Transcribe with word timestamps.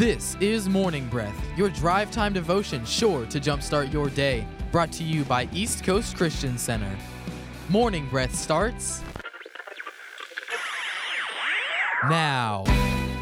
This 0.00 0.34
is 0.40 0.66
Morning 0.66 1.06
Breath, 1.08 1.38
your 1.58 1.68
drive 1.68 2.10
time 2.10 2.32
devotion 2.32 2.86
sure 2.86 3.26
to 3.26 3.38
jumpstart 3.38 3.92
your 3.92 4.08
day. 4.08 4.46
Brought 4.72 4.90
to 4.92 5.04
you 5.04 5.24
by 5.24 5.46
East 5.52 5.84
Coast 5.84 6.16
Christian 6.16 6.56
Center. 6.56 6.90
Morning 7.68 8.08
Breath 8.08 8.34
starts 8.34 9.02
now. 12.08 12.64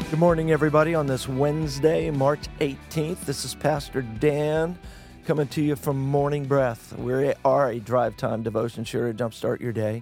Good 0.09 0.19
morning, 0.19 0.53
everybody, 0.53 0.95
on 0.95 1.05
this 1.05 1.27
Wednesday, 1.27 2.11
March 2.11 2.45
18th. 2.61 3.25
This 3.25 3.43
is 3.43 3.55
Pastor 3.55 4.01
Dan 4.01 4.79
coming 5.25 5.49
to 5.49 5.61
you 5.61 5.75
from 5.75 5.99
Morning 5.99 6.45
Breath. 6.45 6.97
We 6.97 7.33
are 7.43 7.71
a 7.71 7.79
drive 7.81 8.15
time 8.15 8.41
devotion 8.41 8.85
sure 8.85 9.11
to 9.11 9.13
jumpstart 9.13 9.59
your 9.59 9.73
day. 9.73 10.01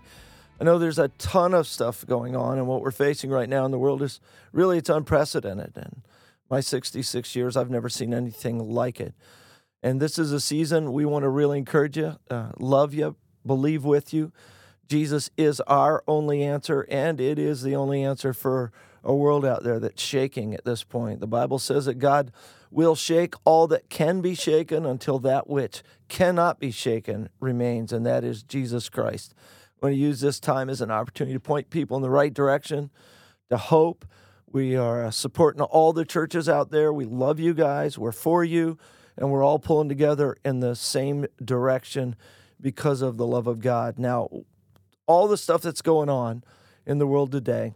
I 0.62 0.64
know 0.64 0.78
there's 0.78 1.00
a 1.00 1.08
ton 1.08 1.56
of 1.56 1.66
stuff 1.66 2.06
going 2.06 2.36
on, 2.36 2.60
and 2.60 2.68
what 2.68 2.84
we're 2.84 2.92
facing 2.92 3.32
right 3.32 3.50
now 3.50 3.66
in 3.66 3.72
the 3.72 3.80
world 3.80 4.04
is 4.04 4.20
really 4.54 4.78
it's 4.78 4.90
unprecedented. 4.90 5.72
And 5.76 6.04
my 6.50 6.60
66 6.60 7.36
years, 7.36 7.58
I've 7.58 7.70
never 7.70 7.90
seen 7.90 8.14
anything 8.14 8.60
like 8.60 9.00
it. 9.00 9.14
And 9.84 10.02
this 10.02 10.18
is 10.18 10.32
a 10.32 10.40
season 10.40 10.92
we 10.92 11.06
want 11.06 11.24
to 11.24 11.30
really 11.30 11.58
encourage 11.58 11.98
you, 11.98 12.18
uh, 12.30 12.52
love 12.58 12.94
you, 12.94 13.16
believe 13.46 13.84
with 13.84 14.14
you. 14.14 14.32
Jesus 14.88 15.30
is 15.38 15.60
our 15.62 16.04
only 16.08 16.44
answer, 16.44 16.86
and 16.90 17.20
it 17.20 17.38
is 17.38 17.62
the 17.62 17.76
only 17.76 18.04
answer 18.04 18.34
for 18.34 18.72
a 19.04 19.14
world 19.14 19.46
out 19.46 19.64
there 19.64 19.80
that's 19.80 20.02
shaking 20.02 20.54
at 20.54 20.66
this 20.66 20.84
point. 20.84 21.20
The 21.20 21.28
Bible 21.28 21.60
says 21.60 21.86
that 21.86 21.96
God 21.96 22.32
will 22.72 22.96
shake 22.96 23.36
all 23.46 23.68
that 23.68 23.90
can 23.90 24.22
be 24.22 24.36
shaken 24.36 24.86
until 24.86 25.20
that 25.20 25.50
which 25.50 25.84
cannot 26.08 26.60
be 26.60 26.72
shaken 26.72 27.30
remains, 27.40 27.94
and 27.94 28.06
that 28.06 28.24
is 28.24 28.44
Jesus 28.44 28.90
Christ. 28.90 29.34
I 29.82 29.88
want 29.88 29.94
to 29.94 30.00
use 30.00 30.22
this 30.22 30.40
time 30.40 30.70
as 30.70 30.82
an 30.82 30.92
opportunity 30.92 31.36
to 31.36 31.40
point 31.40 31.70
people 31.70 31.98
in 31.98 32.04
the 32.04 32.10
right 32.10 32.34
direction, 32.34 32.90
to 33.50 33.58
hope. 33.58 34.06
We 34.50 34.78
are 34.78 35.06
uh, 35.06 35.12
supporting 35.12 35.62
all 35.62 35.92
the 35.92 36.06
churches 36.06 36.48
out 36.48 36.72
there. 36.72 36.94
We 36.94 37.04
love 37.04 37.38
you 37.38 37.54
guys. 37.54 37.98
We're 37.98 38.14
for 38.14 38.46
you, 38.46 38.78
and 39.18 39.30
we're 39.30 39.44
all 39.44 39.60
pulling 39.60 39.90
together 39.90 40.38
in 40.46 40.62
the 40.62 40.74
same 40.74 41.26
direction 41.44 42.16
because 42.60 43.02
of 43.02 43.18
the 43.18 43.28
love 43.28 43.48
of 43.48 43.60
God. 43.60 44.00
Now, 44.00 44.30
all 45.06 45.28
the 45.28 45.38
stuff 45.38 45.62
that's 45.62 45.82
going 45.82 46.10
on 46.10 46.44
in 46.86 46.98
the 46.98 47.08
world 47.08 47.32
today, 47.34 47.74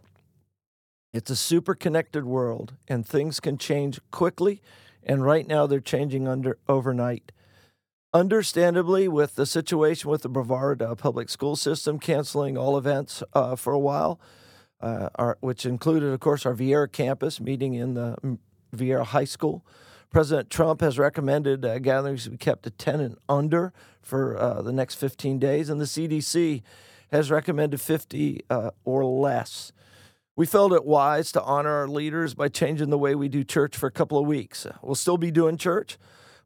it's 1.12 1.30
a 1.30 1.36
super 1.36 1.74
connected 1.74 2.24
world, 2.24 2.72
and 2.88 3.06
things 3.06 3.38
can 3.38 3.58
change 3.58 4.00
quickly. 4.10 4.62
And 5.02 5.24
right 5.24 5.46
now, 5.46 5.66
they're 5.66 5.80
changing 5.80 6.26
under 6.26 6.56
overnight. 6.70 7.32
Understandably, 8.14 9.08
with 9.08 9.34
the 9.34 9.44
situation 9.44 10.08
with 10.08 10.22
the 10.22 10.28
Brevard 10.30 10.80
uh, 10.80 10.94
public 10.94 11.28
school 11.28 11.54
system 11.54 11.98
canceling 11.98 12.56
all 12.56 12.78
events 12.78 13.22
uh, 13.34 13.56
for 13.56 13.74
a 13.74 13.78
while, 13.78 14.18
uh, 14.82 15.08
our, 15.14 15.38
which 15.40 15.64
included, 15.64 16.12
of 16.12 16.20
course, 16.20 16.44
our 16.44 16.54
Viera 16.54 16.90
campus 16.90 17.40
meeting 17.40 17.74
in 17.74 17.94
the 17.94 18.16
mm, 18.22 18.38
Viera 18.74 19.04
High 19.04 19.24
School. 19.24 19.64
President 20.10 20.50
Trump 20.50 20.82
has 20.82 20.98
recommended 20.98 21.64
uh, 21.64 21.78
gatherings 21.78 22.28
be 22.28 22.36
kept 22.36 22.64
to 22.64 22.70
10 22.70 23.00
and 23.00 23.16
under 23.28 23.72
for 24.02 24.36
uh, 24.36 24.60
the 24.60 24.72
next 24.72 24.96
15 24.96 25.38
days, 25.38 25.70
and 25.70 25.80
the 25.80 25.86
CDC 25.86 26.62
has 27.10 27.30
recommended 27.30 27.80
50 27.80 28.44
uh, 28.50 28.70
or 28.84 29.04
less. 29.04 29.72
We 30.34 30.46
felt 30.46 30.72
it 30.72 30.84
wise 30.84 31.30
to 31.32 31.42
honor 31.42 31.70
our 31.70 31.88
leaders 31.88 32.34
by 32.34 32.48
changing 32.48 32.90
the 32.90 32.98
way 32.98 33.14
we 33.14 33.28
do 33.28 33.44
church 33.44 33.76
for 33.76 33.86
a 33.86 33.92
couple 33.92 34.18
of 34.18 34.26
weeks. 34.26 34.66
We'll 34.82 34.94
still 34.94 35.18
be 35.18 35.30
doing 35.30 35.58
church, 35.58 35.98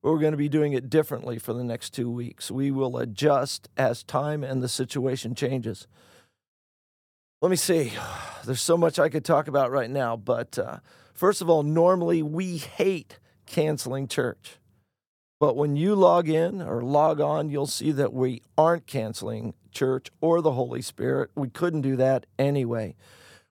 but 0.03 0.11
we're 0.11 0.19
going 0.19 0.33
to 0.33 0.37
be 0.37 0.49
doing 0.49 0.73
it 0.73 0.91
differently 0.91 1.39
for 1.39 1.53
the 1.53 1.65
next 1.65 1.91
two 1.91 2.11
weeks. 2.11 2.51
We 2.51 2.73
will 2.73 2.99
adjust 2.99 3.69
as 3.77 4.03
time 4.03 4.43
and 4.43 4.61
the 4.61 4.69
situation 4.69 5.37
changes. 5.37 5.87
Let 7.43 7.51
me 7.51 7.57
see. 7.57 7.93
There's 8.45 8.63
so 8.63 8.77
much 8.77 8.99
I 8.99 9.09
could 9.09 9.25
talk 9.25 9.49
about 9.49 9.71
right 9.71 9.91
now, 9.91 10.17
but 10.17 10.59
uh, 10.59 10.79
first 11.13 11.43
of 11.43 11.51
all, 11.51 11.63
normally 11.63 12.23
we 12.23 12.59
hate 12.59 13.19
canceling 13.45 14.09
church. 14.09 14.59
But 15.39 15.57
when 15.57 15.77
you 15.77 15.95
log 15.95 16.29
in 16.29 16.63
or 16.63 16.81
log 16.81 17.21
on, 17.21 17.51
you'll 17.51 17.67
see 17.67 17.93
that 17.93 18.13
we 18.13 18.43
aren't 18.57 18.87
canceling 18.87 19.53
church 19.71 20.09
or 20.21 20.41
the 20.41 20.53
Holy 20.53 20.81
Spirit. 20.81 21.31
We 21.35 21.49
couldn't 21.49 21.83
do 21.83 21.97
that 21.97 22.25
anyway. 22.39 22.95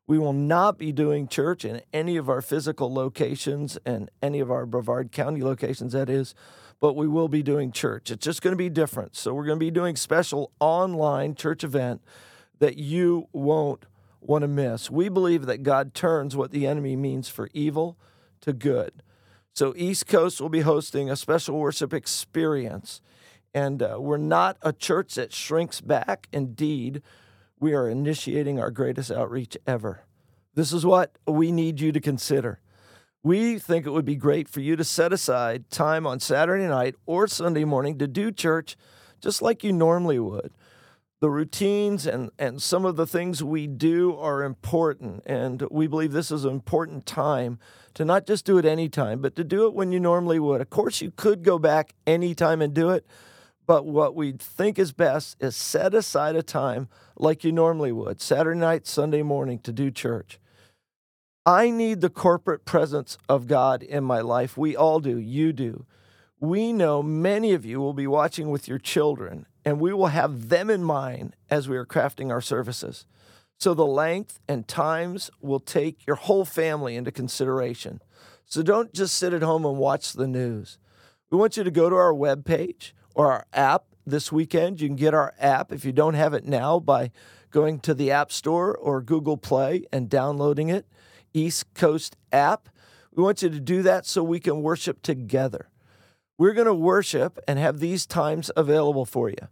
We 0.08 0.18
will 0.18 0.34
not 0.34 0.80
be 0.80 0.92
doing 0.92 1.28
church 1.28 1.64
in 1.64 1.82
any 1.94 2.18
of 2.18 2.30
our 2.30 2.42
physical 2.42 2.92
locations 2.92 3.78
and 3.86 4.10
any 4.22 4.40
of 4.40 4.50
our 4.50 4.66
Brevard 4.66 5.12
County 5.12 5.44
locations, 5.44 5.94
that 5.94 6.10
is, 6.10 6.34
but 6.80 6.96
we 6.96 7.08
will 7.08 7.28
be 7.28 7.44
doing 7.44 7.72
church. 7.72 8.10
It's 8.10 8.26
just 8.26 8.42
going 8.42 8.54
to 8.54 8.58
be 8.58 8.70
different. 8.70 9.16
So 9.16 9.34
we're 9.34 9.46
going 9.46 9.60
to 9.60 9.66
be 9.66 9.72
doing 9.72 9.96
special 9.96 10.52
online 10.60 11.36
church 11.36 11.64
event 11.64 12.02
that 12.60 12.78
you 12.78 13.28
won't 13.32 13.86
want 14.22 14.42
to 14.42 14.48
miss. 14.48 14.90
We 14.90 15.10
believe 15.10 15.46
that 15.46 15.64
God 15.64 15.94
turns 15.94 16.36
what 16.36 16.52
the 16.52 16.66
enemy 16.68 16.96
means 16.96 17.30
for 17.30 17.50
evil 17.54 17.98
to 18.42 18.54
good. 18.54 19.04
So, 19.54 19.74
East 19.78 20.08
Coast 20.08 20.42
will 20.42 20.50
be 20.50 20.62
hosting 20.62 21.10
a 21.10 21.16
special 21.16 21.58
worship 21.58 21.94
experience. 21.94 23.02
And 23.54 23.82
uh, 23.82 23.98
we're 24.00 24.18
not 24.18 24.58
a 24.62 24.74
church 24.74 25.16
that 25.16 25.32
shrinks 25.32 25.80
back. 25.80 26.28
Indeed, 26.34 27.02
we 27.58 27.74
are 27.74 27.90
initiating 27.90 28.60
our 28.60 28.70
greatest 28.70 29.12
outreach 29.12 29.58
ever. 29.66 30.02
This 30.56 30.74
is 30.74 30.86
what 30.86 31.18
we 31.26 31.54
need 31.54 31.80
you 31.80 31.94
to 31.94 32.02
consider. 32.02 32.60
We 33.24 33.58
think 33.58 33.86
it 33.86 33.92
would 33.92 34.06
be 34.06 34.18
great 34.18 34.50
for 34.50 34.60
you 34.60 34.76
to 34.76 34.84
set 34.84 35.14
aside 35.14 35.70
time 35.72 36.06
on 36.06 36.20
Saturday 36.20 36.68
night 36.68 36.96
or 37.06 37.28
Sunday 37.28 37.64
morning 37.64 37.98
to 37.98 38.08
do 38.08 38.32
church 38.32 38.76
just 39.22 39.42
like 39.42 39.64
you 39.64 39.72
normally 39.72 40.20
would 40.20 40.52
the 41.26 41.32
routines 41.32 42.06
and, 42.06 42.30
and 42.38 42.62
some 42.62 42.86
of 42.86 42.98
the 42.98 43.08
things 43.08 43.44
we 43.44 43.66
do 43.66 44.16
are 44.16 44.44
important. 44.44 45.24
And 45.26 45.64
we 45.72 45.88
believe 45.88 46.12
this 46.12 46.30
is 46.30 46.46
an 46.46 46.52
important 46.52 47.08
time 47.08 47.58
to 47.96 48.06
not 48.06 48.28
just 48.28 48.46
do 48.46 48.60
it 48.60 48.66
anytime, 48.66 49.24
but 49.24 49.36
to 49.38 49.44
do 49.44 49.66
it 49.66 49.74
when 49.74 49.92
you 49.92 50.00
normally 50.00 50.38
would. 50.38 50.62
Of 50.62 50.70
course, 50.70 51.02
you 51.02 51.10
could 51.10 51.42
go 51.42 51.58
back 51.58 51.96
anytime 52.06 52.62
and 52.62 52.76
do 52.76 52.92
it, 52.92 53.08
but 53.66 53.88
what 53.88 54.14
we 54.14 54.34
think 54.34 54.78
is 54.78 54.92
best 54.92 55.36
is 55.40 55.56
set 55.56 55.96
aside 55.96 56.36
a 56.36 56.44
time 56.44 56.90
like 57.18 57.44
you 57.44 57.52
normally 57.52 57.92
would, 57.92 58.22
Saturday 58.22 58.60
night, 58.60 58.86
Sunday 58.86 59.24
morning, 59.24 59.58
to 59.64 59.72
do 59.72 59.90
church. 59.90 60.40
I 61.44 61.72
need 61.72 62.02
the 62.02 62.12
corporate 62.12 62.66
presence 62.66 63.18
of 63.28 63.48
God 63.48 63.82
in 63.82 64.04
my 64.04 64.22
life. 64.22 64.58
We 64.58 64.76
all 64.76 65.00
do. 65.00 65.18
You 65.18 65.54
do. 65.54 65.88
We 66.40 66.72
know 66.72 67.02
many 67.02 67.54
of 67.54 67.66
you 67.66 67.80
will 67.80 67.94
be 67.96 68.06
watching 68.06 68.52
with 68.52 68.68
your 68.68 68.78
children, 68.78 69.48
and 69.66 69.82
we 69.82 69.92
will 69.92 70.08
have 70.08 70.50
them 70.50 70.70
in 70.70 70.84
mind 70.84 71.36
as 71.50 71.68
we 71.68 71.76
are 71.76 71.86
crafting 71.86 72.32
our 72.32 72.42
services. 72.42 73.06
So 73.58 73.74
the 73.74 73.86
length 73.86 74.40
and 74.48 74.68
times 74.68 75.32
will 75.42 75.60
take 75.60 76.06
your 76.06 76.18
whole 76.18 76.46
family 76.46 76.96
into 76.96 77.12
consideration. 77.12 78.02
So 78.46 78.62
don't 78.62 78.94
just 78.94 79.18
sit 79.18 79.34
at 79.34 79.42
home 79.42 79.66
and 79.66 79.78
watch 79.78 80.14
the 80.14 80.28
news. 80.28 80.78
We 81.32 81.38
want 81.38 81.58
you 81.58 81.64
to 81.64 81.72
go 81.72 81.90
to 81.90 81.96
our 81.96 82.14
webpage 82.14 82.92
or 83.16 83.32
our 83.32 83.46
app 83.54 83.86
this 84.06 84.32
weekend. 84.32 84.80
You 84.80 84.88
can 84.88 84.96
get 84.96 85.14
our 85.14 85.34
app 85.40 85.72
if 85.72 85.84
you 85.84 85.92
don't 85.92 86.14
have 86.14 86.34
it 86.34 86.46
now 86.46 86.80
by 86.80 87.12
going 87.50 87.80
to 87.80 87.94
the 87.94 88.12
App 88.12 88.32
Store 88.32 88.76
or 88.76 89.02
Google 89.02 89.38
Play 89.38 89.86
and 89.92 90.10
downloading 90.10 90.70
it. 90.70 90.86
East 91.34 91.74
Coast 91.74 92.16
app. 92.32 92.70
We 93.14 93.24
want 93.24 93.42
you 93.42 93.50
to 93.50 93.60
do 93.60 93.82
that 93.82 94.06
so 94.06 94.24
we 94.24 94.40
can 94.40 94.62
worship 94.62 95.02
together. 95.02 95.70
We're 96.38 96.54
going 96.54 96.68
to 96.68 96.74
worship 96.74 97.40
and 97.48 97.58
have 97.60 97.80
these 97.80 98.06
times 98.06 98.52
available 98.56 99.06
for 99.06 99.30
you. 99.30 99.48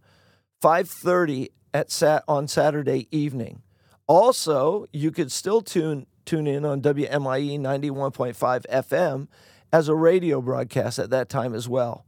5:30 0.62 1.50
at 1.74 1.92
sat 1.92 2.24
on 2.28 2.48
Saturday 2.48 3.08
evening. 3.12 3.62
Also, 4.08 4.86
you 4.92 5.12
could 5.12 5.32
still 5.32 5.62
tune 5.62 6.06
tune 6.26 6.48
in 6.48 6.64
on 6.64 6.82
WMIE 6.82 7.60
91.5 7.60 8.66
FM 8.70 9.28
as 9.74 9.90
a 9.90 9.96
radio 9.96 10.42
broadcast 10.42 11.00
at 11.00 11.10
that 11.10 11.30
time 11.30 11.54
as 11.54 11.68
well. 11.68 12.06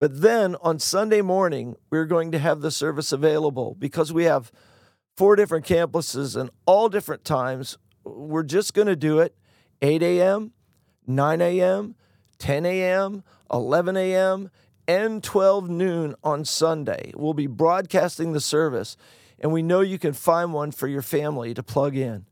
But 0.00 0.20
then 0.20 0.56
on 0.62 0.78
Sunday 0.78 1.22
morning, 1.22 1.76
we're 1.90 2.06
going 2.06 2.32
to 2.32 2.38
have 2.38 2.60
the 2.60 2.70
service 2.70 3.12
available 3.12 3.76
because 3.78 4.12
we 4.12 4.24
have 4.24 4.52
four 5.16 5.36
different 5.36 5.64
campuses 5.64 6.38
and 6.38 6.50
all 6.66 6.88
different 6.88 7.24
times. 7.24 7.78
We're 8.04 8.42
just 8.42 8.74
going 8.74 8.88
to 8.88 8.96
do 8.96 9.20
it 9.20 9.36
8 9.80 10.02
a.m., 10.02 10.52
9 11.06 11.40
a.m., 11.40 11.94
10 12.38 12.66
a.m., 12.66 13.22
11 13.52 13.96
a.m., 13.96 14.50
and 14.88 15.22
12 15.22 15.68
noon 15.68 16.14
on 16.24 16.44
Sunday. 16.44 17.12
We'll 17.14 17.34
be 17.34 17.46
broadcasting 17.46 18.32
the 18.32 18.40
service, 18.40 18.96
and 19.38 19.52
we 19.52 19.62
know 19.62 19.80
you 19.80 19.98
can 19.98 20.12
find 20.12 20.52
one 20.52 20.72
for 20.72 20.88
your 20.88 21.02
family 21.02 21.54
to 21.54 21.62
plug 21.62 21.96
in. 21.96 22.26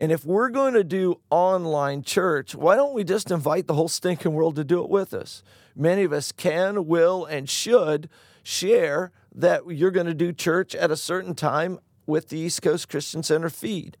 And 0.00 0.10
if 0.10 0.24
we're 0.24 0.50
going 0.50 0.74
to 0.74 0.82
do 0.82 1.20
online 1.30 2.02
church, 2.02 2.56
why 2.56 2.74
don't 2.74 2.94
we 2.94 3.04
just 3.04 3.30
invite 3.30 3.68
the 3.68 3.74
whole 3.74 3.88
stinking 3.88 4.32
world 4.32 4.56
to 4.56 4.64
do 4.64 4.82
it 4.82 4.90
with 4.90 5.14
us? 5.14 5.44
Many 5.76 6.02
of 6.02 6.12
us 6.12 6.32
can, 6.32 6.88
will, 6.88 7.24
and 7.24 7.48
should 7.48 8.08
share 8.42 9.12
that 9.32 9.62
you're 9.68 9.92
going 9.92 10.06
to 10.06 10.14
do 10.14 10.32
church 10.32 10.74
at 10.74 10.90
a 10.90 10.96
certain 10.96 11.36
time 11.36 11.78
with 12.04 12.28
the 12.28 12.38
East 12.38 12.62
Coast 12.62 12.88
Christian 12.88 13.22
Center 13.22 13.48
feed. 13.48 13.96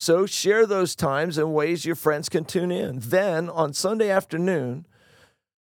So 0.00 0.24
share 0.24 0.64
those 0.66 0.96
times 0.96 1.36
and 1.36 1.52
ways 1.52 1.84
your 1.84 1.96
friends 1.96 2.30
can 2.30 2.46
tune 2.46 2.70
in. 2.70 2.98
Then 3.00 3.50
on 3.50 3.74
Sunday 3.74 4.10
afternoon, 4.10 4.86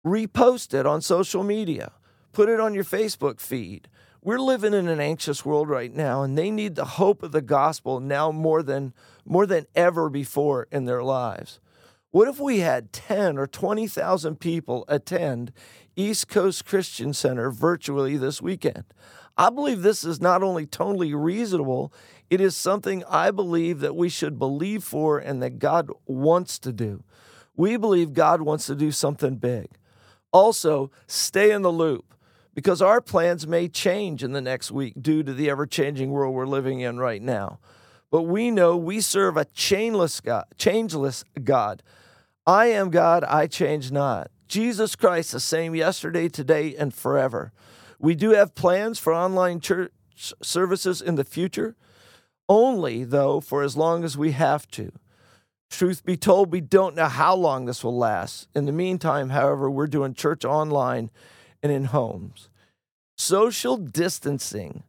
repost 0.07 0.73
it 0.73 0.87
on 0.87 1.01
social 1.01 1.43
media, 1.43 1.91
put 2.33 2.49
it 2.49 2.61
on 2.61 2.75
your 2.75 2.85
Facebook 2.85 3.41
feed. 3.41 3.89
We're 4.23 4.39
living 4.39 4.73
in 4.73 4.89
an 4.89 5.01
anxious 5.01 5.45
world 5.45 5.69
right 5.69 5.93
now, 5.93 6.23
and 6.23 6.39
they 6.39 6.51
need 6.51 6.77
the 6.77 6.85
hope 6.85 7.23
of 7.23 7.33
the 7.33 7.43
gospel 7.43 7.99
now 7.99 8.31
more 8.31 8.63
than, 8.63 8.95
more 9.25 9.47
than 9.47 9.67
ever 9.75 10.09
before 10.09 10.69
in 10.71 10.85
their 10.85 11.03
lives. 11.03 11.59
What 12.13 12.29
if 12.29 12.39
we 12.39 12.61
had 12.61 12.93
10 12.93 13.37
or 13.37 13.49
20,000 13.49 14.37
people 14.37 14.85
attend 14.89 15.53
East 15.97 16.29
Coast 16.29 16.65
Christian 16.65 17.13
Center 17.13 17.51
virtually 17.51 18.17
this 18.17 18.41
weekend? 18.41 18.85
I 19.37 19.51
believe 19.51 19.83
this 19.83 20.05
is 20.05 20.21
not 20.21 20.43
only 20.43 20.67
totally 20.67 21.15
reasonable, 21.15 21.93
it 22.31 22.41
is 22.41 22.57
something 22.57 23.05
I 23.09 23.33
believe 23.33 23.81
that 23.81 23.97
we 23.97 24.09
should 24.09 24.39
believe 24.39 24.83
for 24.83 25.19
and 25.19 25.43
that 25.43 25.59
God 25.59 25.91
wants 26.07 26.59
to 26.61 26.73
do. 26.73 27.03
We 27.57 27.77
believe 27.77 28.13
God 28.13 28.43
wants 28.43 28.67
to 28.67 28.75
do 28.75 28.93
something 28.93 29.37
big. 29.37 29.69
Also, 30.37 30.91
stay 31.07 31.51
in 31.51 31.63
the 31.63 31.73
loop 31.73 32.15
because 32.53 32.83
our 32.83 33.01
plans 33.01 33.47
may 33.47 33.69
change 33.69 34.23
in 34.23 34.33
the 34.33 34.41
next 34.43 34.71
week 34.71 34.93
due 35.01 35.23
to 35.23 35.33
the 35.33 35.49
ever 35.49 35.65
changing 35.65 36.11
world 36.11 36.35
we're 36.35 36.45
living 36.45 36.81
in 36.81 36.99
right 36.99 37.23
now. 37.23 37.59
But 38.11 38.25
we 38.25 38.51
know 38.51 38.77
we 38.77 39.01
serve 39.01 39.39
a 39.39 39.47
chainless 39.47 40.23
God, 40.23 40.45
changeless 40.59 41.25
God. 41.43 41.83
I 42.47 42.67
am 42.67 42.91
God, 42.91 43.25
I 43.25 43.47
change 43.47 43.91
not. 43.91 44.31
Jesus 44.47 44.95
Christ, 44.95 45.33
the 45.33 45.41
same 45.41 45.75
yesterday, 45.75 46.29
today, 46.29 46.77
and 46.77 46.93
forever. 46.93 47.51
We 47.99 48.15
do 48.15 48.33
have 48.33 48.55
plans 48.55 48.99
for 48.99 49.15
online 49.15 49.61
church 49.61 49.91
services 50.43 51.01
in 51.01 51.15
the 51.15 51.25
future, 51.25 51.77
only, 52.47 53.05
though, 53.05 53.41
for 53.41 53.63
as 53.63 53.75
long 53.75 54.05
as 54.05 54.19
we 54.19 54.33
have 54.33 54.69
to. 54.73 54.93
Truth 55.71 56.05
be 56.05 56.17
told, 56.17 56.53
we 56.53 56.61
don't 56.61 56.97
know 56.97 57.09
how 57.09 57.35
long 57.35 57.67
this 57.67 57.85
will 57.85 57.97
last. 57.97 58.49
In 58.55 58.67
the 58.67 58.73
meantime, 58.73 59.31
however, 59.31 59.71
we're 59.71 59.87
doing 59.87 60.15
church 60.15 60.45
online 60.45 61.11
and 61.63 61.73
in 61.73 61.87
homes. 61.87 62.49
Social 63.17 63.77
distancing 63.77 64.83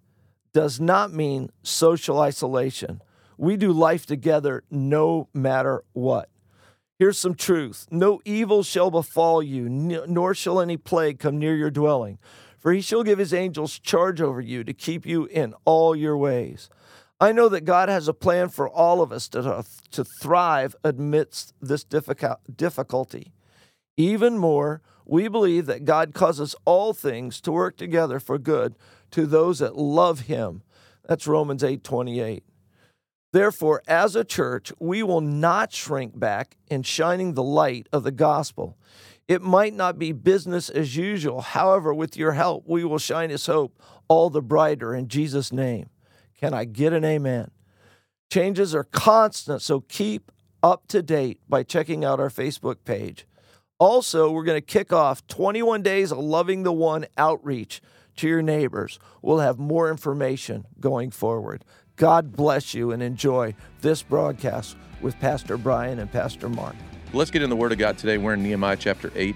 does 0.54 0.80
not 0.80 1.14
mean 1.14 1.50
social 1.64 2.20
isolation. 2.20 3.02
We 3.38 3.58
do 3.58 3.72
life 3.72 4.06
together 4.06 4.64
no 4.70 5.28
matter 5.34 5.84
what. 5.94 6.30
Here's 7.00 7.20
some 7.20 7.36
truth 7.36 7.88
No 7.92 8.20
evil 8.26 8.64
shall 8.64 8.90
befall 8.90 9.44
you, 9.44 9.70
nor 9.70 10.34
shall 10.34 10.60
any 10.60 10.78
plague 10.78 11.20
come 11.20 11.38
near 11.38 11.56
your 11.56 11.70
dwelling. 11.70 12.18
For 12.58 12.74
he 12.74 12.82
shall 12.82 13.04
give 13.04 13.20
his 13.20 13.34
angels 13.34 13.78
charge 13.80 14.20
over 14.20 14.42
you 14.42 14.64
to 14.64 14.74
keep 14.74 15.06
you 15.06 15.26
in 15.26 15.54
all 15.64 15.96
your 15.96 16.18
ways. 16.18 16.70
I 17.20 17.32
know 17.32 17.50
that 17.50 17.66
God 17.66 17.90
has 17.90 18.08
a 18.08 18.14
plan 18.14 18.50
for 18.50 18.70
all 18.70 19.02
of 19.02 19.12
us 19.12 19.28
to, 19.30 19.66
to 19.92 20.04
thrive 20.04 20.76
amidst 20.84 21.54
this 21.60 21.84
difficulty. 21.84 23.34
Even 23.98 24.38
more, 24.38 24.82
we 25.06 25.28
believe 25.28 25.66
that 25.66 25.86
God 25.86 26.14
causes 26.14 26.56
all 26.66 26.94
things 26.94 27.42
to 27.42 27.52
work 27.52 27.76
together 27.78 28.20
for 28.20 28.38
good 28.38 28.76
to 29.12 29.26
those 29.26 29.60
that 29.60 29.76
love 29.76 30.22
him. 30.22 30.62
That's 31.08 31.26
Romans 31.26 31.64
8 31.64 31.84
28. 31.84 32.44
Therefore, 33.34 33.82
as 33.88 34.16
a 34.16 34.24
church, 34.24 34.72
we 34.80 35.04
will 35.04 35.22
not 35.22 35.74
shrink 35.74 36.18
back 36.18 36.56
in 36.68 36.84
shining 36.84 37.34
the 37.34 37.44
light 37.44 37.88
of 37.92 38.04
the 38.04 38.12
gospel. 38.12 38.78
It 39.28 39.42
might 39.42 39.74
not 39.74 40.00
be 40.00 40.12
business 40.12 40.70
as 40.70 40.96
usual. 40.96 41.42
However, 41.42 41.94
with 41.94 42.16
your 42.16 42.32
help, 42.34 42.64
we 42.68 42.84
will 42.86 43.00
shine 43.00 43.30
his 43.30 43.46
hope 43.46 43.82
all 44.08 44.30
the 44.30 44.42
brighter 44.42 44.96
in 44.96 45.08
Jesus' 45.08 45.52
name. 45.52 45.90
Can 46.38 46.54
I 46.54 46.66
get 46.66 46.94
an 46.94 47.04
amen? 47.04 47.50
Changes 48.32 48.76
are 48.76 48.84
constant, 48.84 49.62
so 49.62 49.82
keep 49.82 50.32
up 50.62 50.88
to 50.90 51.02
date 51.02 51.40
by 51.50 51.64
checking 51.64 52.06
out 52.06 52.20
our 52.20 52.30
Facebook 52.30 52.78
page. 52.86 53.26
Also, 53.80 54.32
we're 54.32 54.44
going 54.44 54.58
to 54.58 54.62
kick 54.62 54.94
off 54.94 55.26
21 55.28 55.82
days 55.82 56.12
of 56.12 56.20
Loving 56.20 56.64
the 56.64 56.72
One 56.72 57.06
outreach 57.18 57.82
to 58.18 58.28
your 58.28 58.42
neighbors. 58.42 59.00
We'll 59.22 59.40
have 59.40 59.58
more 59.58 59.90
information 59.90 60.66
going 60.80 61.12
forward. 61.12 61.64
God 61.96 62.36
bless 62.36 62.74
you 62.74 62.92
and 62.92 63.02
enjoy 63.02 63.56
this 63.82 64.04
broadcast 64.04 64.78
with 65.02 65.20
Pastor 65.20 65.58
Brian 65.58 66.00
and 66.00 66.12
Pastor 66.12 66.50
Mark. 66.50 66.76
Let's 67.14 67.32
get 67.32 67.42
in 67.42 67.50
the 67.50 67.56
Word 67.56 67.72
of 67.72 67.78
God 67.78 67.98
today. 67.98 68.18
We're 68.18 68.34
in 68.34 68.44
Nehemiah 68.44 68.78
chapter 68.78 69.12
8. 69.16 69.36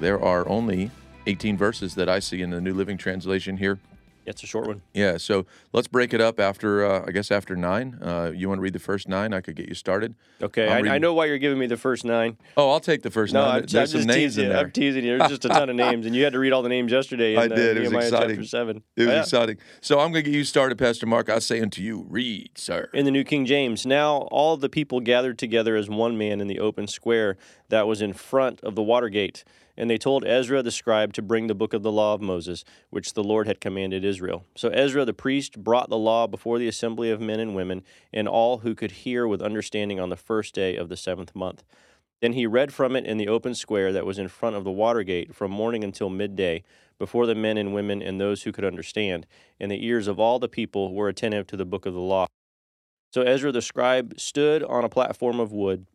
There 0.00 0.20
are 0.20 0.48
only 0.48 0.90
18 1.26 1.56
verses 1.56 1.94
that 1.94 2.08
I 2.08 2.18
see 2.18 2.42
in 2.42 2.50
the 2.50 2.60
New 2.60 2.74
Living 2.74 2.98
Translation 2.98 3.56
here. 3.56 3.78
It's 4.24 4.42
a 4.42 4.46
short 4.46 4.66
one. 4.66 4.82
Yeah, 4.94 5.16
so 5.16 5.46
let's 5.72 5.88
break 5.88 6.14
it 6.14 6.20
up 6.20 6.38
after, 6.38 6.84
uh, 6.84 7.04
I 7.06 7.10
guess, 7.10 7.30
after 7.30 7.56
nine. 7.56 7.98
Uh, 8.00 8.32
you 8.34 8.48
want 8.48 8.58
to 8.58 8.62
read 8.62 8.72
the 8.72 8.78
first 8.78 9.08
nine? 9.08 9.32
I 9.32 9.40
could 9.40 9.56
get 9.56 9.68
you 9.68 9.74
started. 9.74 10.14
Okay, 10.40 10.68
I, 10.68 10.94
I, 10.94 10.98
know 10.98 11.12
why 11.12 11.26
you're 11.26 11.38
giving 11.38 11.58
me 11.58 11.66
the 11.66 11.76
first 11.76 12.04
nine. 12.04 12.36
Oh, 12.56 12.70
I'll 12.70 12.80
take 12.80 13.02
the 13.02 13.10
first 13.10 13.32
no, 13.32 13.44
nine. 13.44 13.62
I'm, 13.62 13.66
There's 13.66 13.94
I'm 13.94 14.00
some 14.00 14.08
names 14.08 14.38
in 14.38 14.48
there. 14.48 14.58
I'm 14.58 14.70
teasing 14.70 15.04
you. 15.04 15.18
There's 15.18 15.30
just 15.30 15.44
a 15.44 15.48
ton 15.48 15.70
of 15.70 15.76
names, 15.88 16.06
and 16.06 16.14
you 16.14 16.24
had 16.24 16.32
to 16.34 16.38
read 16.38 16.52
all 16.52 16.62
the 16.62 16.68
names 16.68 16.92
yesterday. 16.92 17.34
In, 17.34 17.40
I 17.40 17.48
did. 17.48 17.76
Uh, 17.76 17.80
it 17.80 17.82
was 17.82 17.90
Nehemiah 17.90 18.06
exciting. 18.06 18.36
Chapter 18.36 18.48
seven. 18.48 18.82
It 18.96 19.02
was 19.02 19.08
oh, 19.08 19.12
yeah. 19.12 19.20
exciting. 19.20 19.58
So 19.80 19.98
I'm 19.98 20.12
going 20.12 20.24
to 20.24 20.30
get 20.30 20.36
you 20.36 20.44
started, 20.44 20.78
Pastor 20.78 21.06
Mark. 21.06 21.28
I 21.28 21.38
say 21.40 21.60
unto 21.60 21.82
you, 21.82 22.06
read, 22.08 22.50
sir. 22.56 22.88
In 22.94 23.04
the 23.04 23.10
New 23.10 23.24
King 23.24 23.44
James, 23.44 23.84
now 23.84 24.28
all 24.30 24.56
the 24.56 24.68
people 24.68 25.00
gathered 25.00 25.38
together 25.38 25.76
as 25.76 25.88
one 25.88 26.16
man 26.16 26.40
in 26.40 26.46
the 26.46 26.60
open 26.60 26.86
square 26.86 27.36
that 27.70 27.86
was 27.86 28.02
in 28.02 28.12
front 28.12 28.60
of 28.60 28.74
the 28.74 28.82
water 28.82 29.08
gate. 29.08 29.44
And 29.76 29.88
they 29.88 29.98
told 29.98 30.26
Ezra 30.26 30.62
the 30.62 30.70
scribe 30.70 31.12
to 31.14 31.22
bring 31.22 31.46
the 31.46 31.54
book 31.54 31.72
of 31.72 31.82
the 31.82 31.92
law 31.92 32.14
of 32.14 32.20
Moses, 32.20 32.64
which 32.90 33.14
the 33.14 33.24
Lord 33.24 33.46
had 33.46 33.60
commanded 33.60 34.04
Israel. 34.04 34.44
So 34.54 34.68
Ezra 34.68 35.04
the 35.04 35.14
priest 35.14 35.64
brought 35.64 35.88
the 35.88 35.98
law 35.98 36.26
before 36.26 36.58
the 36.58 36.68
assembly 36.68 37.10
of 37.10 37.20
men 37.20 37.40
and 37.40 37.54
women, 37.54 37.82
and 38.12 38.28
all 38.28 38.58
who 38.58 38.74
could 38.74 38.90
hear 38.90 39.26
with 39.26 39.40
understanding 39.40 39.98
on 39.98 40.10
the 40.10 40.16
first 40.16 40.54
day 40.54 40.76
of 40.76 40.88
the 40.88 40.96
seventh 40.96 41.34
month. 41.34 41.64
Then 42.20 42.34
he 42.34 42.46
read 42.46 42.72
from 42.72 42.94
it 42.94 43.06
in 43.06 43.16
the 43.16 43.28
open 43.28 43.54
square 43.54 43.92
that 43.92 44.06
was 44.06 44.18
in 44.18 44.28
front 44.28 44.54
of 44.54 44.62
the 44.62 44.70
water 44.70 45.02
gate 45.02 45.34
from 45.34 45.50
morning 45.50 45.82
until 45.82 46.08
midday, 46.08 46.62
before 46.98 47.26
the 47.26 47.34
men 47.34 47.56
and 47.56 47.74
women 47.74 48.00
and 48.00 48.20
those 48.20 48.44
who 48.44 48.52
could 48.52 48.64
understand, 48.64 49.26
and 49.58 49.72
the 49.72 49.84
ears 49.84 50.06
of 50.06 50.20
all 50.20 50.38
the 50.38 50.48
people 50.48 50.94
were 50.94 51.08
attentive 51.08 51.48
to 51.48 51.56
the 51.56 51.64
book 51.64 51.84
of 51.84 51.94
the 51.94 52.00
law. 52.00 52.26
So 53.12 53.22
Ezra 53.22 53.50
the 53.50 53.60
scribe 53.60 54.20
stood 54.20 54.62
on 54.62 54.84
a 54.84 54.88
platform 54.88 55.40
of 55.40 55.50
wood, 55.50 55.86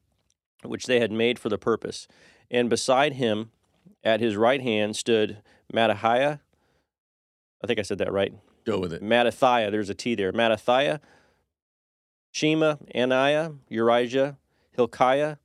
which 0.64 0.86
they 0.86 1.00
had 1.00 1.14
made 1.14 1.40
for 1.40 1.48
the 1.48 1.58
purpose, 1.58 2.10
and 2.52 2.70
beside 2.70 3.14
him 3.14 3.52
at 4.08 4.22
his 4.22 4.38
right 4.38 4.62
hand 4.62 4.96
stood 4.96 5.44
Mattithiah. 5.74 6.40
I 7.62 7.68
think 7.68 7.78
I 7.78 7.82
said 7.82 7.98
that 7.98 8.14
right. 8.14 8.34
Go 8.64 8.80
with 8.80 8.94
it. 8.94 9.04
Mattithiah. 9.04 9.70
There's 9.70 9.90
a 9.90 9.94
T 9.94 10.16
there. 10.16 10.32
Mattithiah, 10.32 11.02
Shema, 12.32 12.76
Ananiah, 12.96 13.58
Urijah, 13.70 14.38
Hilkiah, 14.72 15.36